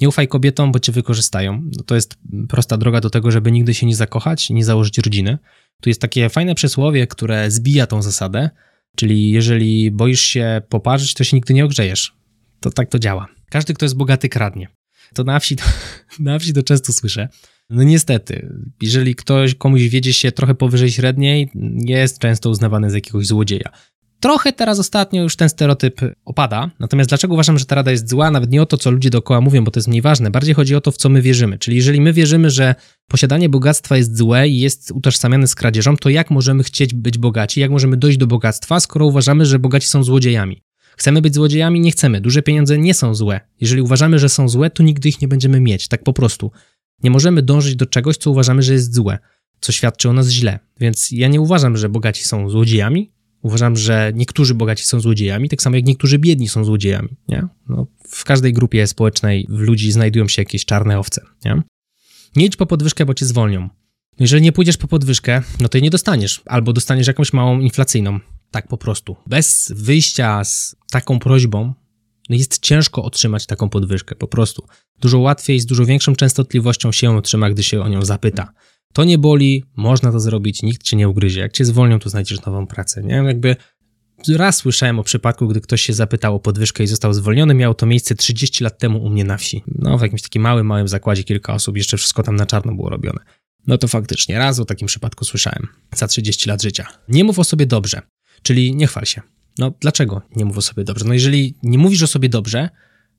Nie 0.00 0.08
ufaj 0.08 0.28
kobietom, 0.28 0.72
bo 0.72 0.78
cię 0.78 0.92
wykorzystają. 0.92 1.62
No 1.76 1.82
to 1.82 1.94
jest 1.94 2.14
prosta 2.48 2.76
droga 2.76 3.00
do 3.00 3.10
tego, 3.10 3.30
żeby 3.30 3.52
nigdy 3.52 3.74
się 3.74 3.86
nie 3.86 3.96
zakochać 3.96 4.50
i 4.50 4.54
nie 4.54 4.64
założyć 4.64 4.98
rodziny. 4.98 5.38
Tu 5.82 5.90
jest 5.90 6.00
takie 6.00 6.28
fajne 6.28 6.54
przysłowie, 6.54 7.06
które 7.06 7.50
zbija 7.50 7.86
tą 7.86 8.02
zasadę, 8.02 8.50
czyli 8.96 9.30
jeżeli 9.30 9.90
boisz 9.90 10.20
się 10.20 10.62
poparzyć, 10.68 11.14
to 11.14 11.24
się 11.24 11.36
nigdy 11.36 11.54
nie 11.54 11.64
ogrzejesz. 11.64 12.14
To 12.60 12.70
tak 12.70 12.90
to 12.90 12.98
działa. 12.98 13.28
Każdy, 13.50 13.74
kto 13.74 13.84
jest 13.84 13.96
bogaty, 13.96 14.28
kradnie. 14.28 14.68
To 15.14 15.24
na 15.24 15.40
wsi 15.40 15.56
to, 15.56 15.64
na 16.18 16.38
wsi 16.38 16.52
to 16.52 16.62
często 16.62 16.92
słyszę. 16.92 17.28
No 17.70 17.82
niestety, 17.82 18.52
jeżeli 18.82 19.14
ktoś 19.14 19.54
komuś 19.54 19.82
wiedzie 19.82 20.12
się 20.12 20.32
trochę 20.32 20.54
powyżej 20.54 20.90
średniej, 20.90 21.50
jest 21.84 22.18
często 22.18 22.50
uznawany 22.50 22.90
za 22.90 22.96
jakiegoś 22.96 23.26
złodzieja. 23.26 23.70
Trochę 24.24 24.52
teraz 24.52 24.78
ostatnio 24.78 25.22
już 25.22 25.36
ten 25.36 25.48
stereotyp 25.48 26.00
opada. 26.24 26.70
Natomiast 26.78 27.10
dlaczego 27.10 27.34
uważam, 27.34 27.58
że 27.58 27.66
ta 27.66 27.74
rada 27.74 27.90
jest 27.90 28.10
zła? 28.10 28.30
Nawet 28.30 28.50
nie 28.50 28.62
o 28.62 28.66
to, 28.66 28.76
co 28.76 28.90
ludzie 28.90 29.10
dookoła 29.10 29.40
mówią, 29.40 29.64
bo 29.64 29.70
to 29.70 29.78
jest 29.78 29.88
mniej 29.88 30.02
ważne. 30.02 30.30
Bardziej 30.30 30.54
chodzi 30.54 30.74
o 30.74 30.80
to, 30.80 30.92
w 30.92 30.96
co 30.96 31.08
my 31.08 31.22
wierzymy. 31.22 31.58
Czyli 31.58 31.76
jeżeli 31.76 32.00
my 32.00 32.12
wierzymy, 32.12 32.50
że 32.50 32.74
posiadanie 33.08 33.48
bogactwa 33.48 33.96
jest 33.96 34.16
złe 34.16 34.48
i 34.48 34.58
jest 34.58 34.90
utożsamiane 34.90 35.46
z 35.46 35.54
kradzieżą, 35.54 35.96
to 35.96 36.08
jak 36.08 36.30
możemy 36.30 36.62
chcieć 36.62 36.94
być 36.94 37.18
bogaci? 37.18 37.60
Jak 37.60 37.70
możemy 37.70 37.96
dojść 37.96 38.18
do 38.18 38.26
bogactwa, 38.26 38.80
skoro 38.80 39.06
uważamy, 39.06 39.46
że 39.46 39.58
bogaci 39.58 39.88
są 39.88 40.02
złodziejami? 40.04 40.62
Chcemy 40.96 41.22
być 41.22 41.34
złodziejami? 41.34 41.80
Nie 41.80 41.90
chcemy. 41.90 42.20
Duże 42.20 42.42
pieniądze 42.42 42.78
nie 42.78 42.94
są 42.94 43.14
złe. 43.14 43.40
Jeżeli 43.60 43.82
uważamy, 43.82 44.18
że 44.18 44.28
są 44.28 44.48
złe, 44.48 44.70
to 44.70 44.82
nigdy 44.82 45.08
ich 45.08 45.22
nie 45.22 45.28
będziemy 45.28 45.60
mieć. 45.60 45.88
Tak 45.88 46.02
po 46.02 46.12
prostu. 46.12 46.50
Nie 47.02 47.10
możemy 47.10 47.42
dążyć 47.42 47.76
do 47.76 47.86
czegoś, 47.86 48.16
co 48.16 48.30
uważamy, 48.30 48.62
że 48.62 48.72
jest 48.72 48.94
złe, 48.94 49.18
co 49.60 49.72
świadczy 49.72 50.08
o 50.08 50.12
nas 50.12 50.28
źle. 50.28 50.58
Więc 50.80 51.10
ja 51.10 51.28
nie 51.28 51.40
uważam, 51.40 51.76
że 51.76 51.88
bogaci 51.88 52.24
są 52.24 52.48
złodziejami. 52.48 53.13
Uważam, 53.44 53.76
że 53.76 54.12
niektórzy 54.14 54.54
bogaci 54.54 54.84
są 54.84 55.00
złodziejami, 55.00 55.48
tak 55.48 55.62
samo 55.62 55.76
jak 55.76 55.84
niektórzy 55.84 56.18
biedni 56.18 56.48
są 56.48 56.64
złodziejami. 56.64 57.08
Nie? 57.28 57.46
No, 57.68 57.86
w 58.08 58.24
każdej 58.24 58.52
grupie 58.52 58.86
społecznej 58.86 59.46
w 59.48 59.58
ludzi 59.58 59.92
znajdują 59.92 60.28
się 60.28 60.42
jakieś 60.42 60.64
czarne 60.64 60.98
owce. 60.98 61.22
Nie? 61.44 61.62
nie 62.36 62.46
idź 62.46 62.56
po 62.56 62.66
podwyżkę, 62.66 63.06
bo 63.06 63.14
cię 63.14 63.26
zwolnią. 63.26 63.68
Jeżeli 64.20 64.42
nie 64.42 64.52
pójdziesz 64.52 64.76
po 64.76 64.88
podwyżkę, 64.88 65.42
no 65.60 65.68
to 65.68 65.78
jej 65.78 65.82
nie 65.82 65.90
dostaniesz, 65.90 66.42
albo 66.46 66.72
dostaniesz 66.72 67.06
jakąś 67.06 67.32
małą 67.32 67.60
inflacyjną. 67.60 68.20
Tak 68.50 68.68
po 68.68 68.76
prostu. 68.76 69.16
Bez 69.26 69.72
wyjścia 69.76 70.44
z 70.44 70.76
taką 70.90 71.18
prośbą, 71.18 71.74
no 72.30 72.36
jest 72.36 72.58
ciężko 72.58 73.02
otrzymać 73.02 73.46
taką 73.46 73.68
podwyżkę, 73.68 74.14
po 74.14 74.28
prostu. 74.28 74.66
Dużo 75.00 75.18
łatwiej, 75.18 75.60
z 75.60 75.66
dużo 75.66 75.84
większą 75.84 76.16
częstotliwością 76.16 76.92
się 76.92 77.16
otrzyma, 77.16 77.50
gdy 77.50 77.62
się 77.62 77.82
o 77.82 77.88
nią 77.88 78.04
zapyta. 78.04 78.52
To 78.94 79.04
nie 79.04 79.18
boli, 79.18 79.64
można 79.76 80.12
to 80.12 80.20
zrobić, 80.20 80.62
nikt 80.62 80.82
cię 80.82 80.96
nie 80.96 81.08
ugryzie. 81.08 81.40
Jak 81.40 81.52
cię 81.52 81.64
zwolnią, 81.64 81.98
to 81.98 82.10
znajdziesz 82.10 82.44
nową 82.44 82.66
pracę, 82.66 83.02
nie? 83.02 83.14
Jakby 83.14 83.56
raz 84.28 84.56
słyszałem 84.56 84.98
o 84.98 85.02
przypadku, 85.02 85.48
gdy 85.48 85.60
ktoś 85.60 85.82
się 85.82 85.92
zapytał 85.92 86.34
o 86.34 86.40
podwyżkę 86.40 86.84
i 86.84 86.86
został 86.86 87.14
zwolniony. 87.14 87.54
Miało 87.54 87.74
to 87.74 87.86
miejsce 87.86 88.14
30 88.14 88.64
lat 88.64 88.78
temu 88.78 89.04
u 89.04 89.10
mnie 89.10 89.24
na 89.24 89.36
wsi. 89.36 89.62
No, 89.66 89.98
w 89.98 90.02
jakimś 90.02 90.22
takim 90.22 90.42
małym, 90.42 90.66
małym 90.66 90.88
zakładzie 90.88 91.24
kilka 91.24 91.54
osób, 91.54 91.76
jeszcze 91.76 91.96
wszystko 91.96 92.22
tam 92.22 92.36
na 92.36 92.46
czarno 92.46 92.74
było 92.74 92.90
robione. 92.90 93.20
No 93.66 93.78
to 93.78 93.88
faktycznie, 93.88 94.38
raz 94.38 94.58
o 94.60 94.64
takim 94.64 94.88
przypadku 94.88 95.24
słyszałem. 95.24 95.68
Za 95.94 96.06
30 96.06 96.48
lat 96.48 96.62
życia. 96.62 96.86
Nie 97.08 97.24
mów 97.24 97.38
o 97.38 97.44
sobie 97.44 97.66
dobrze, 97.66 98.02
czyli 98.42 98.76
nie 98.76 98.86
chwal 98.86 99.04
się. 99.04 99.22
No 99.58 99.72
dlaczego 99.80 100.22
nie 100.36 100.44
mów 100.44 100.58
o 100.58 100.62
sobie 100.62 100.84
dobrze? 100.84 101.04
No 101.04 101.14
jeżeli 101.14 101.54
nie 101.62 101.78
mówisz 101.78 102.02
o 102.02 102.06
sobie 102.06 102.28
dobrze, 102.28 102.68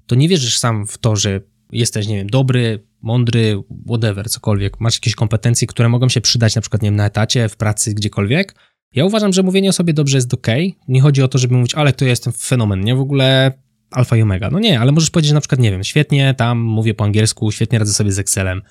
to 0.08 0.16
nie 0.16 0.30
wierzysz 0.30 0.58
sam 0.58 0.88
w 0.88 0.98
to, 0.98 1.16
że 1.16 1.42
jesteś, 1.80 2.08
nie 2.08 2.16
wiem, 2.16 2.30
dobry, 2.30 2.88
mądry, 3.02 3.64
whatever, 3.88 4.30
cokolwiek, 4.30 4.80
masz 4.80 4.96
jakieś 4.96 5.16
kompetencje, 5.16 5.68
które 5.68 5.90
mogą 5.90 6.10
się 6.10 6.22
przydać 6.22 6.56
na 6.56 6.62
przykład, 6.62 6.82
nie 6.82 6.88
wiem, 6.88 6.96
na 6.96 7.06
etacie, 7.06 7.50
w 7.50 7.58
pracy, 7.58 7.94
gdziekolwiek. 7.94 8.56
Ja 8.94 9.06
uważam, 9.06 9.34
że 9.34 9.44
mówienie 9.44 9.70
o 9.70 9.74
sobie 9.74 9.94
dobrze 9.94 10.18
jest 10.18 10.34
ok. 10.34 10.48
Nie 10.88 11.02
chodzi 11.02 11.24
o 11.24 11.28
to, 11.28 11.38
żeby 11.38 11.56
mówić, 11.56 11.76
ale 11.76 11.94
to 11.94 12.06
jestem 12.06 12.34
fenomen, 12.34 12.82
nie? 12.82 12.96
W 12.96 13.00
ogóle 13.00 13.52
alfa 13.92 14.18
i 14.18 14.22
omega. 14.22 14.50
No 14.50 14.60
nie, 14.60 14.80
ale 14.80 14.92
możesz 14.92 15.10
powiedzieć 15.10 15.32
na 15.32 15.40
przykład, 15.40 15.62
nie 15.62 15.72
wiem, 15.72 15.84
świetnie 15.84 16.34
tam 16.34 16.60
mówię 16.60 16.94
po 16.94 17.04
angielsku, 17.04 17.52
świetnie 17.52 17.80
radzę 17.80 17.94
sobie 17.94 18.12
z 18.12 18.20
Excelem. 18.20 18.62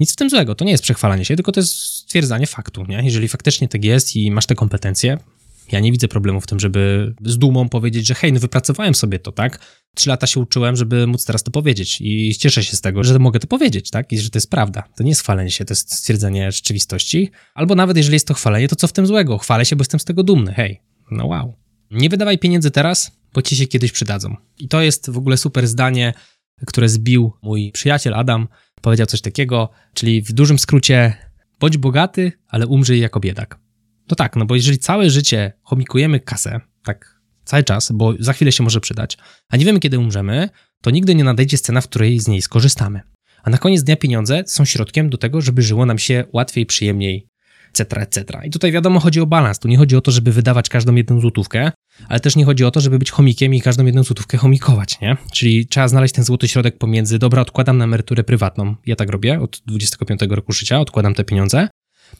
Nic 0.00 0.12
w 0.12 0.16
tym 0.16 0.30
złego, 0.30 0.54
to 0.54 0.64
nie 0.64 0.70
jest 0.70 0.82
przechwalanie 0.82 1.24
się, 1.24 1.36
tylko 1.36 1.52
to 1.52 1.60
jest 1.60 1.76
stwierdzanie 1.76 2.46
faktu, 2.46 2.84
nie? 2.88 3.00
Jeżeli 3.04 3.28
faktycznie 3.28 3.68
tak 3.68 3.84
jest 3.84 4.16
i 4.16 4.30
masz 4.30 4.46
te 4.46 4.54
kompetencje, 4.54 5.18
ja 5.72 5.80
nie 5.80 5.92
widzę 5.92 6.08
problemu 6.08 6.40
w 6.40 6.46
tym, 6.46 6.60
żeby 6.60 7.14
z 7.24 7.38
dumą 7.38 7.68
powiedzieć, 7.68 8.06
że 8.06 8.14
hej, 8.14 8.32
no 8.32 8.40
wypracowałem 8.40 8.94
sobie 8.94 9.18
to, 9.18 9.32
tak? 9.32 9.58
Trzy 9.94 10.08
lata 10.08 10.26
się 10.26 10.40
uczyłem, 10.40 10.76
żeby 10.76 11.06
móc 11.06 11.24
teraz 11.24 11.42
to 11.42 11.50
powiedzieć 11.50 12.00
i 12.00 12.34
cieszę 12.34 12.64
się 12.64 12.76
z 12.76 12.80
tego, 12.80 13.04
że 13.04 13.18
mogę 13.18 13.40
to 13.40 13.46
powiedzieć, 13.46 13.90
tak? 13.90 14.12
I 14.12 14.18
że 14.18 14.30
to 14.30 14.36
jest 14.36 14.50
prawda. 14.50 14.82
To 14.96 15.02
nie 15.02 15.08
jest 15.08 15.20
chwalenie 15.20 15.50
się, 15.50 15.64
to 15.64 15.72
jest 15.72 15.94
stwierdzenie 15.94 16.52
rzeczywistości. 16.52 17.30
Albo 17.54 17.74
nawet 17.74 17.96
jeżeli 17.96 18.14
jest 18.14 18.26
to 18.26 18.34
chwalenie, 18.34 18.68
to 18.68 18.76
co 18.76 18.86
w 18.86 18.92
tym 18.92 19.06
złego? 19.06 19.38
Chwalę 19.38 19.64
się, 19.64 19.76
bo 19.76 19.80
jestem 19.80 20.00
z 20.00 20.04
tego 20.04 20.22
dumny, 20.22 20.52
hej, 20.52 20.80
no 21.10 21.26
wow. 21.26 21.54
Nie 21.90 22.08
wydawaj 22.08 22.38
pieniędzy 22.38 22.70
teraz, 22.70 23.12
bo 23.34 23.42
ci 23.42 23.56
się 23.56 23.66
kiedyś 23.66 23.92
przydadzą. 23.92 24.36
I 24.58 24.68
to 24.68 24.82
jest 24.82 25.10
w 25.10 25.18
ogóle 25.18 25.36
super 25.36 25.66
zdanie, 25.66 26.14
które 26.66 26.88
zbił 26.88 27.32
mój 27.42 27.72
przyjaciel 27.72 28.14
Adam. 28.14 28.48
Powiedział 28.80 29.06
coś 29.06 29.20
takiego, 29.20 29.68
czyli 29.94 30.22
w 30.22 30.32
dużym 30.32 30.58
skrócie, 30.58 31.14
bądź 31.60 31.76
bogaty, 31.76 32.32
ale 32.48 32.66
umrzyj 32.66 33.00
jako 33.00 33.20
biedak. 33.20 33.61
To 34.06 34.16
tak, 34.16 34.36
no 34.36 34.44
bo 34.44 34.56
jeżeli 34.56 34.78
całe 34.78 35.10
życie 35.10 35.52
chomikujemy 35.62 36.20
kasę, 36.20 36.60
tak 36.84 37.20
cały 37.44 37.64
czas, 37.64 37.92
bo 37.92 38.14
za 38.18 38.32
chwilę 38.32 38.52
się 38.52 38.62
może 38.62 38.80
przydać, 38.80 39.18
a 39.48 39.56
nie 39.56 39.64
wiemy 39.64 39.80
kiedy 39.80 39.98
umrzemy, 39.98 40.48
to 40.82 40.90
nigdy 40.90 41.14
nie 41.14 41.24
nadejdzie 41.24 41.56
scena, 41.56 41.80
w 41.80 41.88
której 41.88 42.20
z 42.20 42.28
niej 42.28 42.42
skorzystamy. 42.42 43.00
A 43.42 43.50
na 43.50 43.58
koniec 43.58 43.82
dnia 43.82 43.96
pieniądze 43.96 44.42
są 44.46 44.64
środkiem 44.64 45.10
do 45.10 45.18
tego, 45.18 45.40
żeby 45.40 45.62
żyło 45.62 45.86
nam 45.86 45.98
się 45.98 46.24
łatwiej, 46.32 46.66
przyjemniej, 46.66 47.26
etc., 47.68 48.00
etc. 48.00 48.40
I 48.44 48.50
tutaj 48.50 48.72
wiadomo, 48.72 49.00
chodzi 49.00 49.20
o 49.20 49.26
balans. 49.26 49.58
Tu 49.58 49.68
nie 49.68 49.76
chodzi 49.76 49.96
o 49.96 50.00
to, 50.00 50.10
żeby 50.10 50.32
wydawać 50.32 50.68
każdą 50.68 50.94
jedną 50.94 51.20
złotówkę, 51.20 51.72
ale 52.08 52.20
też 52.20 52.36
nie 52.36 52.44
chodzi 52.44 52.64
o 52.64 52.70
to, 52.70 52.80
żeby 52.80 52.98
być 52.98 53.10
chomikiem 53.10 53.54
i 53.54 53.60
każdą 53.60 53.86
jedną 53.86 54.02
złotówkę 54.02 54.38
chomikować, 54.38 55.00
nie? 55.00 55.16
Czyli 55.32 55.66
trzeba 55.66 55.88
znaleźć 55.88 56.14
ten 56.14 56.24
złoty 56.24 56.48
środek 56.48 56.78
pomiędzy, 56.78 57.18
dobra, 57.18 57.42
odkładam 57.42 57.78
na 57.78 57.84
emeryturę 57.84 58.24
prywatną. 58.24 58.76
Ja 58.86 58.96
tak 58.96 59.10
robię 59.10 59.40
od 59.40 59.62
25 59.66 60.20
roku 60.30 60.52
życia, 60.52 60.80
odkładam 60.80 61.14
te 61.14 61.24
pieniądze, 61.24 61.68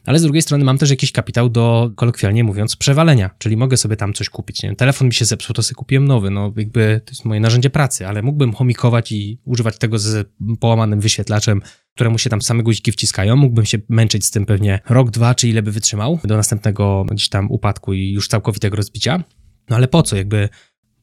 ale 0.07 0.19
z 0.19 0.23
drugiej 0.23 0.43
strony 0.43 0.65
mam 0.65 0.79
też 0.79 0.91
jakiś 0.91 1.13
kapitał 1.13 1.49
do, 1.49 1.91
kolokwialnie 1.97 2.45
mówiąc, 2.45 2.77
przewalenia, 2.77 3.31
czyli 3.39 3.57
mogę 3.57 3.77
sobie 3.77 3.97
tam 3.97 4.13
coś 4.13 4.29
kupić. 4.29 4.63
Nie 4.63 4.77
telefon 4.77 5.09
mi 5.09 5.15
się 5.15 5.25
zepsuł, 5.25 5.55
to 5.55 5.63
sobie 5.63 5.75
kupiłem 5.75 6.05
nowy, 6.05 6.31
no 6.31 6.53
jakby 6.57 7.01
to 7.05 7.11
jest 7.11 7.25
moje 7.25 7.41
narzędzie 7.41 7.71
pracy, 7.71 8.07
ale 8.07 8.23
mógłbym 8.23 8.53
chomikować 8.53 9.13
i 9.13 9.39
używać 9.45 9.79
tego 9.79 9.99
z 9.99 10.29
połamanym 10.61 11.01
wyświetlaczem, 11.01 11.63
któremu 11.95 12.19
się 12.19 12.31
tam 12.31 12.43
same 12.43 12.63
guziki 12.63 12.93
wciskają, 12.93 13.37
mógłbym 13.37 13.65
się 13.65 13.79
męczyć 13.89 14.27
z 14.27 14.31
tym 14.31 14.47
pewnie 14.47 14.81
rok, 14.89 15.11
dwa, 15.11 15.35
czy 15.35 15.49
ile 15.49 15.63
by 15.63 15.73
wytrzymał 15.73 16.19
do 16.25 16.37
następnego 16.37 17.05
gdzieś 17.11 17.29
tam 17.29 17.51
upadku 17.51 17.93
i 17.93 18.13
już 18.13 18.29
całkowitego 18.29 18.77
rozbicia. 18.77 19.25
No 19.71 19.77
ale 19.77 19.89
po 19.89 20.03
co, 20.03 20.17
jakby, 20.17 20.49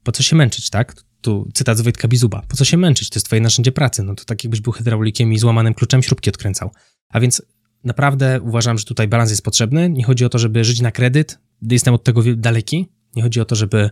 po 0.04 0.12
co 0.12 0.24
się 0.24 0.36
męczyć, 0.36 0.70
tak? 0.70 0.96
Tu 1.22 1.50
cytat 1.54 1.78
z 1.78 1.82
Wojtka 1.82 2.08
Bizuba. 2.08 2.42
Po 2.48 2.58
co 2.58 2.66
się 2.66 2.78
męczyć? 2.78 3.10
To 3.10 3.18
jest 3.18 3.26
twoje 3.26 3.42
narzędzie 3.42 3.72
pracy. 3.72 4.04
No 4.04 4.16
to 4.16 4.26
tak 4.26 4.44
jakbyś 4.44 4.62
był 4.62 4.74
hydraulikiem 4.74 5.34
i 5.34 5.38
złamanym 5.38 5.74
kluczem 5.74 6.04
śrubki 6.04 6.30
odkręcał. 6.30 6.72
A 7.10 7.20
więc 7.20 7.42
naprawdę 7.84 8.42
uważam, 8.42 8.78
że 8.78 8.86
tutaj 8.86 9.08
balans 9.08 9.30
jest 9.30 9.44
potrzebny. 9.44 9.90
Nie 9.90 10.04
chodzi 10.04 10.26
o 10.26 10.30
to, 10.30 10.40
żeby 10.40 10.64
żyć 10.64 10.82
na 10.82 10.92
kredyt, 10.92 11.40
jestem 11.62 11.94
od 11.94 12.04
tego 12.04 12.22
daleki. 12.36 12.90
Nie 13.16 13.24
chodzi 13.24 13.42
o 13.42 13.46
to, 13.46 13.56
żeby 13.56 13.90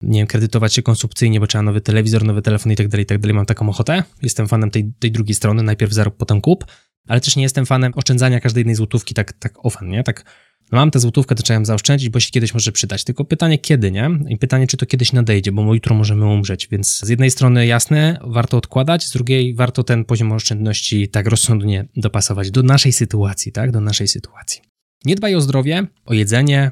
nie 0.00 0.20
wiem, 0.20 0.26
kredytować 0.26 0.74
się 0.74 0.82
konsumpcyjnie, 0.82 1.40
bo 1.40 1.46
trzeba 1.46 1.62
nowy 1.62 1.80
telewizor, 1.80 2.24
nowy 2.24 2.42
telefon 2.42 2.72
i 2.72 2.76
tak 2.76 2.88
dalej, 2.88 3.02
i 3.02 3.06
tak 3.06 3.18
dalej. 3.18 3.34
Mam 3.34 3.46
taką 3.46 3.68
ochotę. 3.68 4.02
Jestem 4.22 4.48
fanem 4.48 4.70
tej, 4.70 4.92
tej 4.98 5.12
drugiej 5.12 5.34
strony, 5.34 5.62
najpierw 5.62 5.92
zarób, 5.92 6.16
potem 6.16 6.40
kup, 6.40 6.64
ale 7.08 7.20
też 7.20 7.36
nie 7.36 7.42
jestem 7.42 7.66
fanem 7.66 7.92
oszczędzania 7.96 8.40
każdej 8.40 8.60
jednej 8.60 8.76
złotówki 8.76 9.14
tak, 9.14 9.32
tak 9.32 9.64
ofan, 9.66 9.88
nie? 9.88 10.04
Tak 10.04 10.24
mam 10.72 10.90
tę 10.90 11.00
złotówkę, 11.00 11.34
to 11.34 11.42
trzeba 11.42 11.58
ją 11.58 11.64
zaoszczędzić, 11.64 12.08
bo 12.08 12.20
się 12.20 12.30
kiedyś 12.30 12.54
może 12.54 12.72
przydać. 12.72 13.04
Tylko 13.04 13.24
pytanie 13.24 13.58
kiedy, 13.58 13.90
nie? 13.90 14.10
I 14.28 14.38
pytanie, 14.38 14.66
czy 14.66 14.76
to 14.76 14.86
kiedyś 14.86 15.12
nadejdzie, 15.12 15.52
bo 15.52 15.74
jutro 15.74 15.94
możemy 15.96 16.26
umrzeć. 16.26 16.68
Więc 16.70 17.00
z 17.00 17.08
jednej 17.08 17.30
strony 17.30 17.66
jasne, 17.66 18.18
warto 18.24 18.56
odkładać, 18.56 19.06
z 19.06 19.12
drugiej 19.12 19.54
warto 19.54 19.84
ten 19.84 20.04
poziom 20.04 20.32
oszczędności 20.32 21.08
tak 21.08 21.26
rozsądnie 21.26 21.88
dopasować 21.96 22.50
do 22.50 22.62
naszej 22.62 22.92
sytuacji, 22.92 23.52
tak? 23.52 23.70
Do 23.70 23.80
naszej 23.80 24.08
sytuacji. 24.08 24.62
Nie 25.04 25.14
dbaj 25.14 25.34
o 25.34 25.40
zdrowie, 25.40 25.86
o 26.04 26.14
jedzenie, 26.14 26.70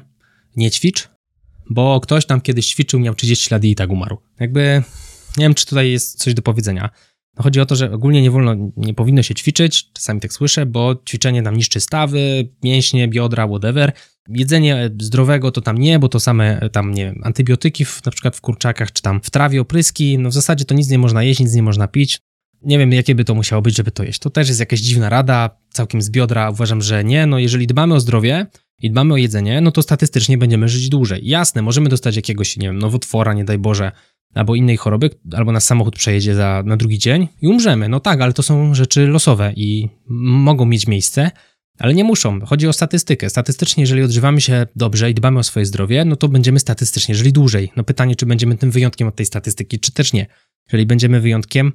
nie 0.55 0.71
ćwicz, 0.71 1.09
bo 1.69 1.99
ktoś 1.99 2.25
tam 2.25 2.41
kiedyś 2.41 2.67
ćwiczył, 2.67 2.99
miał 2.99 3.15
30 3.15 3.53
lat 3.53 3.63
i 3.63 3.75
tak 3.75 3.89
umarł. 3.89 4.17
Jakby 4.39 4.83
nie 5.37 5.45
wiem, 5.45 5.53
czy 5.53 5.65
tutaj 5.65 5.91
jest 5.91 6.19
coś 6.19 6.33
do 6.33 6.41
powiedzenia. 6.41 6.89
No 7.37 7.43
chodzi 7.43 7.59
o 7.59 7.65
to, 7.65 7.75
że 7.75 7.91
ogólnie 7.91 8.21
nie 8.21 8.31
wolno, 8.31 8.71
nie 8.77 8.93
powinno 8.93 9.23
się 9.23 9.35
ćwiczyć, 9.35 9.91
czasami 9.93 10.19
tak 10.19 10.33
słyszę, 10.33 10.65
bo 10.65 10.95
ćwiczenie 11.09 11.41
nam 11.41 11.57
niszczy 11.57 11.79
stawy, 11.79 12.49
mięśnie, 12.63 13.07
biodra, 13.07 13.47
whatever. 13.47 13.91
Jedzenie 14.29 14.89
zdrowego 15.01 15.51
to 15.51 15.61
tam 15.61 15.77
nie, 15.77 15.99
bo 15.99 16.09
to 16.09 16.19
same 16.19 16.69
tam, 16.71 16.93
nie 16.93 17.05
wiem, 17.05 17.21
antybiotyki 17.23 17.85
w, 17.85 18.05
na 18.05 18.11
przykład 18.11 18.35
w 18.35 18.41
kurczakach, 18.41 18.91
czy 18.91 19.01
tam 19.01 19.21
w 19.23 19.29
trawie 19.29 19.61
opryski, 19.61 20.17
no 20.17 20.29
w 20.29 20.33
zasadzie 20.33 20.65
to 20.65 20.75
nic 20.75 20.89
nie 20.89 20.97
można 20.97 21.23
jeść, 21.23 21.39
nic 21.39 21.53
nie 21.53 21.63
można 21.63 21.87
pić. 21.87 22.19
Nie 22.61 22.79
wiem, 22.79 22.93
jakie 22.93 23.15
by 23.15 23.23
to 23.23 23.35
musiało 23.35 23.61
być, 23.61 23.77
żeby 23.77 23.91
to 23.91 24.03
jeść. 24.03 24.19
To 24.19 24.29
też 24.29 24.47
jest 24.47 24.59
jakaś 24.59 24.79
dziwna 24.79 25.09
rada, 25.09 25.49
całkiem 25.69 26.01
z 26.01 26.09
biodra. 26.09 26.49
Uważam, 26.49 26.81
że 26.81 27.03
nie. 27.03 27.25
No 27.25 27.39
jeżeli 27.39 27.67
dbamy 27.67 27.93
o 27.93 27.99
zdrowie 27.99 28.45
i 28.81 28.91
dbamy 28.91 29.13
o 29.13 29.17
jedzenie, 29.17 29.61
no 29.61 29.71
to 29.71 29.81
statystycznie 29.81 30.37
będziemy 30.37 30.69
żyć 30.69 30.89
dłużej. 30.89 31.27
Jasne, 31.27 31.61
możemy 31.61 31.89
dostać 31.89 32.15
jakiegoś, 32.15 32.57
nie 32.57 32.67
wiem, 32.67 32.79
nowotwora, 32.79 33.33
nie 33.33 33.45
daj 33.45 33.57
Boże, 33.57 33.91
albo 34.33 34.55
innej 34.55 34.77
choroby, 34.77 35.09
albo 35.33 35.51
nas 35.51 35.65
samochód 35.65 35.95
przejedzie 35.95 36.35
za, 36.35 36.63
na 36.65 36.77
drugi 36.77 36.99
dzień 36.99 37.27
i 37.41 37.47
umrzemy. 37.47 37.89
No 37.89 37.99
tak, 37.99 38.21
ale 38.21 38.33
to 38.33 38.43
są 38.43 38.75
rzeczy 38.75 39.07
losowe 39.07 39.53
i 39.55 39.89
mogą 40.07 40.65
mieć 40.65 40.87
miejsce, 40.87 41.31
ale 41.79 41.93
nie 41.93 42.03
muszą. 42.03 42.45
Chodzi 42.45 42.67
o 42.67 42.73
statystykę. 42.73 43.29
Statystycznie, 43.29 43.81
jeżeli 43.81 44.03
odżywamy 44.03 44.41
się 44.41 44.67
dobrze 44.75 45.11
i 45.11 45.13
dbamy 45.13 45.39
o 45.39 45.43
swoje 45.43 45.65
zdrowie, 45.65 46.05
no 46.05 46.15
to 46.15 46.27
będziemy 46.27 46.59
statystycznie 46.59 47.15
żyli 47.15 47.33
dłużej. 47.33 47.71
No 47.75 47.83
pytanie, 47.83 48.15
czy 48.15 48.25
będziemy 48.25 48.57
tym 48.57 48.71
wyjątkiem 48.71 49.07
od 49.07 49.15
tej 49.15 49.25
statystyki, 49.25 49.79
czy 49.79 49.91
też 49.91 50.13
nie. 50.13 50.25
Jeżeli 50.67 50.85
będziemy 50.85 51.21
wyjątkiem, 51.21 51.73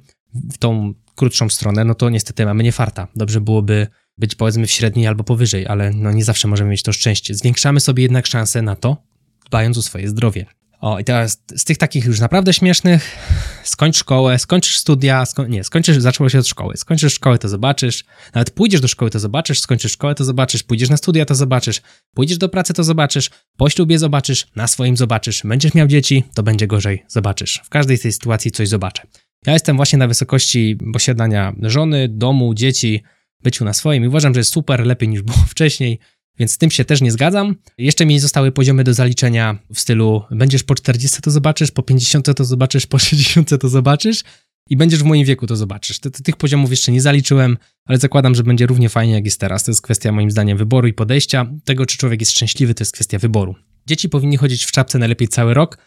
w 0.51 0.57
tą 0.57 0.93
krótszą 1.15 1.49
stronę, 1.49 1.85
no 1.85 1.95
to 1.95 2.09
niestety 2.09 2.45
mamy 2.45 2.63
nie 2.63 2.71
farta. 2.71 3.07
Dobrze 3.15 3.41
byłoby 3.41 3.87
być 4.17 4.35
powiedzmy 4.35 4.67
w 4.67 4.71
średniej 4.71 5.07
albo 5.07 5.23
powyżej, 5.23 5.67
ale 5.67 5.91
no 5.91 6.11
nie 6.11 6.23
zawsze 6.23 6.47
możemy 6.47 6.69
mieć 6.69 6.83
to 6.83 6.93
szczęście. 6.93 7.35
Zwiększamy 7.35 7.79
sobie 7.79 8.03
jednak 8.03 8.27
szanse 8.27 8.61
na 8.61 8.75
to, 8.75 8.97
dbając 9.45 9.77
o 9.77 9.81
swoje 9.81 10.09
zdrowie. 10.09 10.45
O, 10.83 10.99
i 10.99 11.03
teraz 11.03 11.43
z 11.55 11.63
tych 11.63 11.77
takich 11.77 12.05
już 12.05 12.19
naprawdę 12.19 12.53
śmiesznych, 12.53 13.17
skończ 13.63 13.97
szkołę, 13.97 14.39
skończysz 14.39 14.77
studia, 14.77 15.23
nie, 15.49 15.63
skończysz, 15.63 15.97
zaczęło 15.97 16.29
się 16.29 16.39
od 16.39 16.47
szkoły, 16.47 16.77
skończysz 16.77 17.13
szkołę, 17.13 17.37
to 17.37 17.49
zobaczysz, 17.49 18.03
nawet 18.33 18.51
pójdziesz 18.51 18.81
do 18.81 18.87
szkoły, 18.87 19.11
to 19.11 19.19
zobaczysz, 19.19 19.59
skończysz 19.59 19.91
szkołę, 19.91 20.15
to 20.15 20.23
zobaczysz, 20.23 20.63
pójdziesz 20.63 20.89
na 20.89 20.97
studia, 20.97 21.25
to 21.25 21.35
zobaczysz, 21.35 21.81
pójdziesz 22.15 22.37
do 22.37 22.49
pracy, 22.49 22.73
to 22.73 22.83
zobaczysz, 22.83 23.29
po 23.57 23.69
ślubie 23.69 23.99
zobaczysz, 23.99 24.47
na 24.55 24.67
swoim 24.67 24.97
zobaczysz, 24.97 25.41
będziesz 25.45 25.73
miał 25.73 25.87
dzieci, 25.87 26.23
to 26.33 26.43
będzie 26.43 26.67
gorzej, 26.67 27.03
zobaczysz. 27.07 27.61
W 27.63 27.69
każdej 27.69 27.99
tej 27.99 28.11
sytuacji 28.11 28.51
coś 28.51 28.69
zobaczę. 28.69 29.07
Ja 29.45 29.53
jestem 29.53 29.75
właśnie 29.75 29.99
na 29.99 30.07
wysokości 30.07 30.77
posiadania 30.93 31.53
żony, 31.61 32.07
domu, 32.09 32.53
dzieci, 32.53 33.03
byciu 33.43 33.65
na 33.65 33.73
swoim 33.73 34.03
i 34.03 34.07
uważam, 34.07 34.33
że 34.33 34.39
jest 34.39 34.53
super, 34.53 34.85
lepiej 34.85 35.09
niż 35.09 35.21
było 35.21 35.37
wcześniej. 35.49 35.99
Więc 36.39 36.51
z 36.51 36.57
tym 36.57 36.71
się 36.71 36.85
też 36.85 37.01
nie 37.01 37.11
zgadzam. 37.11 37.55
Jeszcze 37.77 38.05
mi 38.05 38.19
zostały 38.19 38.51
poziomy 38.51 38.83
do 38.83 38.93
zaliczenia 38.93 39.59
w 39.73 39.79
stylu 39.79 40.23
będziesz 40.31 40.63
po 40.63 40.75
40 40.75 41.21
to 41.21 41.31
zobaczysz, 41.31 41.71
po 41.71 41.83
50 41.83 42.35
to 42.35 42.45
zobaczysz, 42.45 42.85
po 42.85 42.99
60 42.99 43.61
to 43.61 43.69
zobaczysz 43.69 44.23
i 44.69 44.77
będziesz 44.77 44.99
w 44.99 45.05
moim 45.05 45.25
wieku 45.25 45.47
to 45.47 45.55
zobaczysz. 45.55 45.99
Tych 45.99 46.35
poziomów 46.35 46.71
jeszcze 46.71 46.91
nie 46.91 47.01
zaliczyłem, 47.01 47.57
ale 47.85 47.97
zakładam, 47.97 48.35
że 48.35 48.43
będzie 48.43 48.67
równie 48.67 48.89
fajnie 48.89 49.13
jak 49.13 49.25
jest 49.25 49.39
teraz. 49.39 49.63
To 49.63 49.71
jest 49.71 49.81
kwestia 49.81 50.11
moim 50.11 50.31
zdaniem 50.31 50.57
wyboru 50.57 50.87
i 50.87 50.93
podejścia. 50.93 51.51
Tego, 51.63 51.85
czy 51.85 51.97
człowiek 51.97 52.19
jest 52.19 52.31
szczęśliwy, 52.31 52.73
to 52.73 52.81
jest 52.81 52.93
kwestia 52.93 53.19
wyboru. 53.19 53.55
Dzieci 53.87 54.09
powinni 54.09 54.37
chodzić 54.37 54.65
w 54.65 54.71
czapce 54.71 54.99
najlepiej 54.99 55.27
cały 55.27 55.53
rok. 55.53 55.77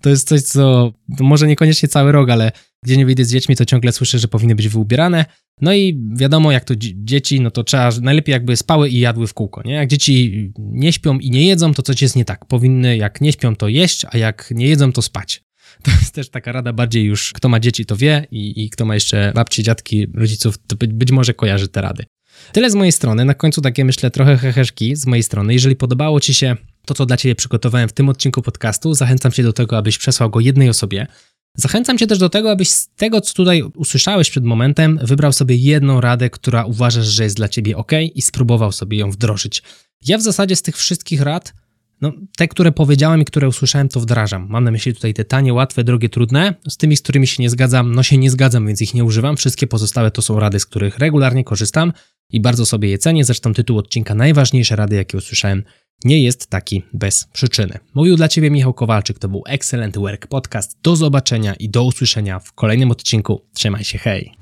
To 0.00 0.10
jest 0.10 0.28
coś, 0.28 0.42
co 0.42 0.92
może 1.08 1.46
niekoniecznie 1.46 1.88
cały 1.88 2.12
rok, 2.12 2.30
ale 2.30 2.52
gdzie 2.84 2.96
nie 2.96 3.06
wyjdę 3.06 3.24
z 3.24 3.30
dziećmi, 3.30 3.56
to 3.56 3.64
ciągle 3.64 3.92
słyszę, 3.92 4.18
że 4.18 4.28
powinny 4.28 4.54
być 4.54 4.68
wyubierane. 4.68 5.24
No 5.60 5.74
i 5.74 6.00
wiadomo, 6.16 6.52
jak 6.52 6.64
to 6.64 6.74
dzieci, 6.94 7.40
no 7.40 7.50
to 7.50 7.64
trzeba 7.64 7.90
najlepiej 8.02 8.32
jakby 8.32 8.56
spały 8.56 8.88
i 8.88 8.98
jadły 8.98 9.26
w 9.26 9.34
kółko, 9.34 9.62
nie? 9.64 9.72
Jak 9.72 9.88
dzieci 9.88 10.52
nie 10.58 10.92
śpią 10.92 11.18
i 11.18 11.30
nie 11.30 11.46
jedzą, 11.46 11.74
to 11.74 11.82
coś 11.82 12.02
jest 12.02 12.16
nie 12.16 12.24
tak. 12.24 12.44
Powinny, 12.46 12.96
jak 12.96 13.20
nie 13.20 13.32
śpią, 13.32 13.56
to 13.56 13.68
jeść, 13.68 14.06
a 14.10 14.18
jak 14.18 14.48
nie 14.50 14.66
jedzą, 14.66 14.92
to 14.92 15.02
spać. 15.02 15.42
To 15.82 15.90
jest 15.90 16.14
też 16.14 16.30
taka 16.30 16.52
rada 16.52 16.72
bardziej 16.72 17.04
już, 17.04 17.32
kto 17.32 17.48
ma 17.48 17.60
dzieci, 17.60 17.86
to 17.86 17.96
wie 17.96 18.26
i, 18.30 18.64
i 18.64 18.70
kto 18.70 18.84
ma 18.84 18.94
jeszcze 18.94 19.32
babci, 19.34 19.62
dziadki, 19.62 20.06
rodziców, 20.14 20.58
to 20.66 20.76
być, 20.76 20.92
być 20.92 21.10
może 21.10 21.34
kojarzy 21.34 21.68
te 21.68 21.80
rady. 21.80 22.04
Tyle 22.52 22.70
z 22.70 22.74
mojej 22.74 22.92
strony. 22.92 23.24
Na 23.24 23.34
końcu 23.34 23.60
takie, 23.60 23.84
myślę, 23.84 24.10
trochę 24.10 24.36
heheszki 24.36 24.96
z 24.96 25.06
mojej 25.06 25.22
strony. 25.22 25.52
Jeżeli 25.52 25.76
podobało 25.76 26.20
Ci 26.20 26.34
się 26.34 26.56
to, 26.86 26.94
co 26.94 27.06
dla 27.06 27.16
Ciebie 27.16 27.34
przygotowałem 27.34 27.88
w 27.88 27.92
tym 27.92 28.08
odcinku 28.08 28.42
podcastu, 28.42 28.94
zachęcam 28.94 29.32
Cię 29.32 29.42
do 29.42 29.52
tego, 29.52 29.78
abyś 29.78 29.98
przesłał 29.98 30.30
go 30.30 30.40
jednej 30.40 30.68
osobie. 30.68 31.06
Zachęcam 31.56 31.98
Cię 31.98 32.06
też 32.06 32.18
do 32.18 32.28
tego, 32.28 32.50
abyś 32.50 32.68
z 32.68 32.88
tego, 32.88 33.20
co 33.20 33.34
tutaj 33.34 33.62
usłyszałeś 33.62 34.30
przed 34.30 34.44
momentem, 34.44 34.98
wybrał 35.02 35.32
sobie 35.32 35.56
jedną 35.56 36.00
radę, 36.00 36.30
która 36.30 36.64
uważasz, 36.64 37.06
że 37.06 37.24
jest 37.24 37.36
dla 37.36 37.48
Ciebie 37.48 37.76
ok 37.76 37.92
i 38.14 38.22
spróbował 38.22 38.72
sobie 38.72 38.98
ją 38.98 39.10
wdrożyć. 39.10 39.62
Ja 40.06 40.18
w 40.18 40.22
zasadzie 40.22 40.56
z 40.56 40.62
tych 40.62 40.76
wszystkich 40.76 41.20
rad, 41.20 41.54
no, 42.00 42.12
te, 42.36 42.48
które 42.48 42.72
powiedziałem 42.72 43.20
i 43.20 43.24
które 43.24 43.48
usłyszałem, 43.48 43.88
to 43.88 44.00
wdrażam. 44.00 44.46
Mam 44.50 44.64
na 44.64 44.70
myśli 44.70 44.94
tutaj 44.94 45.14
te 45.14 45.24
tanie, 45.24 45.54
łatwe, 45.54 45.84
drogie, 45.84 46.08
trudne. 46.08 46.54
Z 46.68 46.76
tymi, 46.76 46.96
z 46.96 47.02
którymi 47.02 47.26
się 47.26 47.42
nie 47.42 47.50
zgadzam, 47.50 47.94
no 47.94 48.02
się 48.02 48.18
nie 48.18 48.30
zgadzam, 48.30 48.66
więc 48.66 48.82
ich 48.82 48.94
nie 48.94 49.04
używam. 49.04 49.36
Wszystkie 49.36 49.66
pozostałe 49.66 50.10
to 50.10 50.22
są 50.22 50.40
rady, 50.40 50.60
z 50.60 50.66
których 50.66 50.98
regularnie 50.98 51.44
korzystam 51.44 51.92
i 52.30 52.40
bardzo 52.40 52.66
sobie 52.66 52.88
je 52.88 52.98
cenię. 52.98 53.24
Zresztą 53.24 53.54
tytuł 53.54 53.78
odcinka 53.78 54.14
Najważniejsze 54.14 54.76
rady, 54.76 54.96
jakie 54.96 55.18
usłyszałem, 55.18 55.62
nie 56.04 56.22
jest 56.22 56.46
taki 56.46 56.82
bez 56.92 57.24
przyczyny. 57.24 57.78
Mówił 57.94 58.16
dla 58.16 58.28
Ciebie 58.28 58.50
Michał 58.50 58.74
Kowalczyk, 58.74 59.18
to 59.18 59.28
był 59.28 59.42
Excellent 59.46 59.98
Work 59.98 60.26
Podcast. 60.26 60.78
Do 60.82 60.96
zobaczenia 60.96 61.54
i 61.54 61.68
do 61.68 61.84
usłyszenia 61.84 62.38
w 62.38 62.52
kolejnym 62.52 62.90
odcinku. 62.90 63.40
Trzymaj 63.54 63.84
się, 63.84 63.98
hej! 63.98 64.34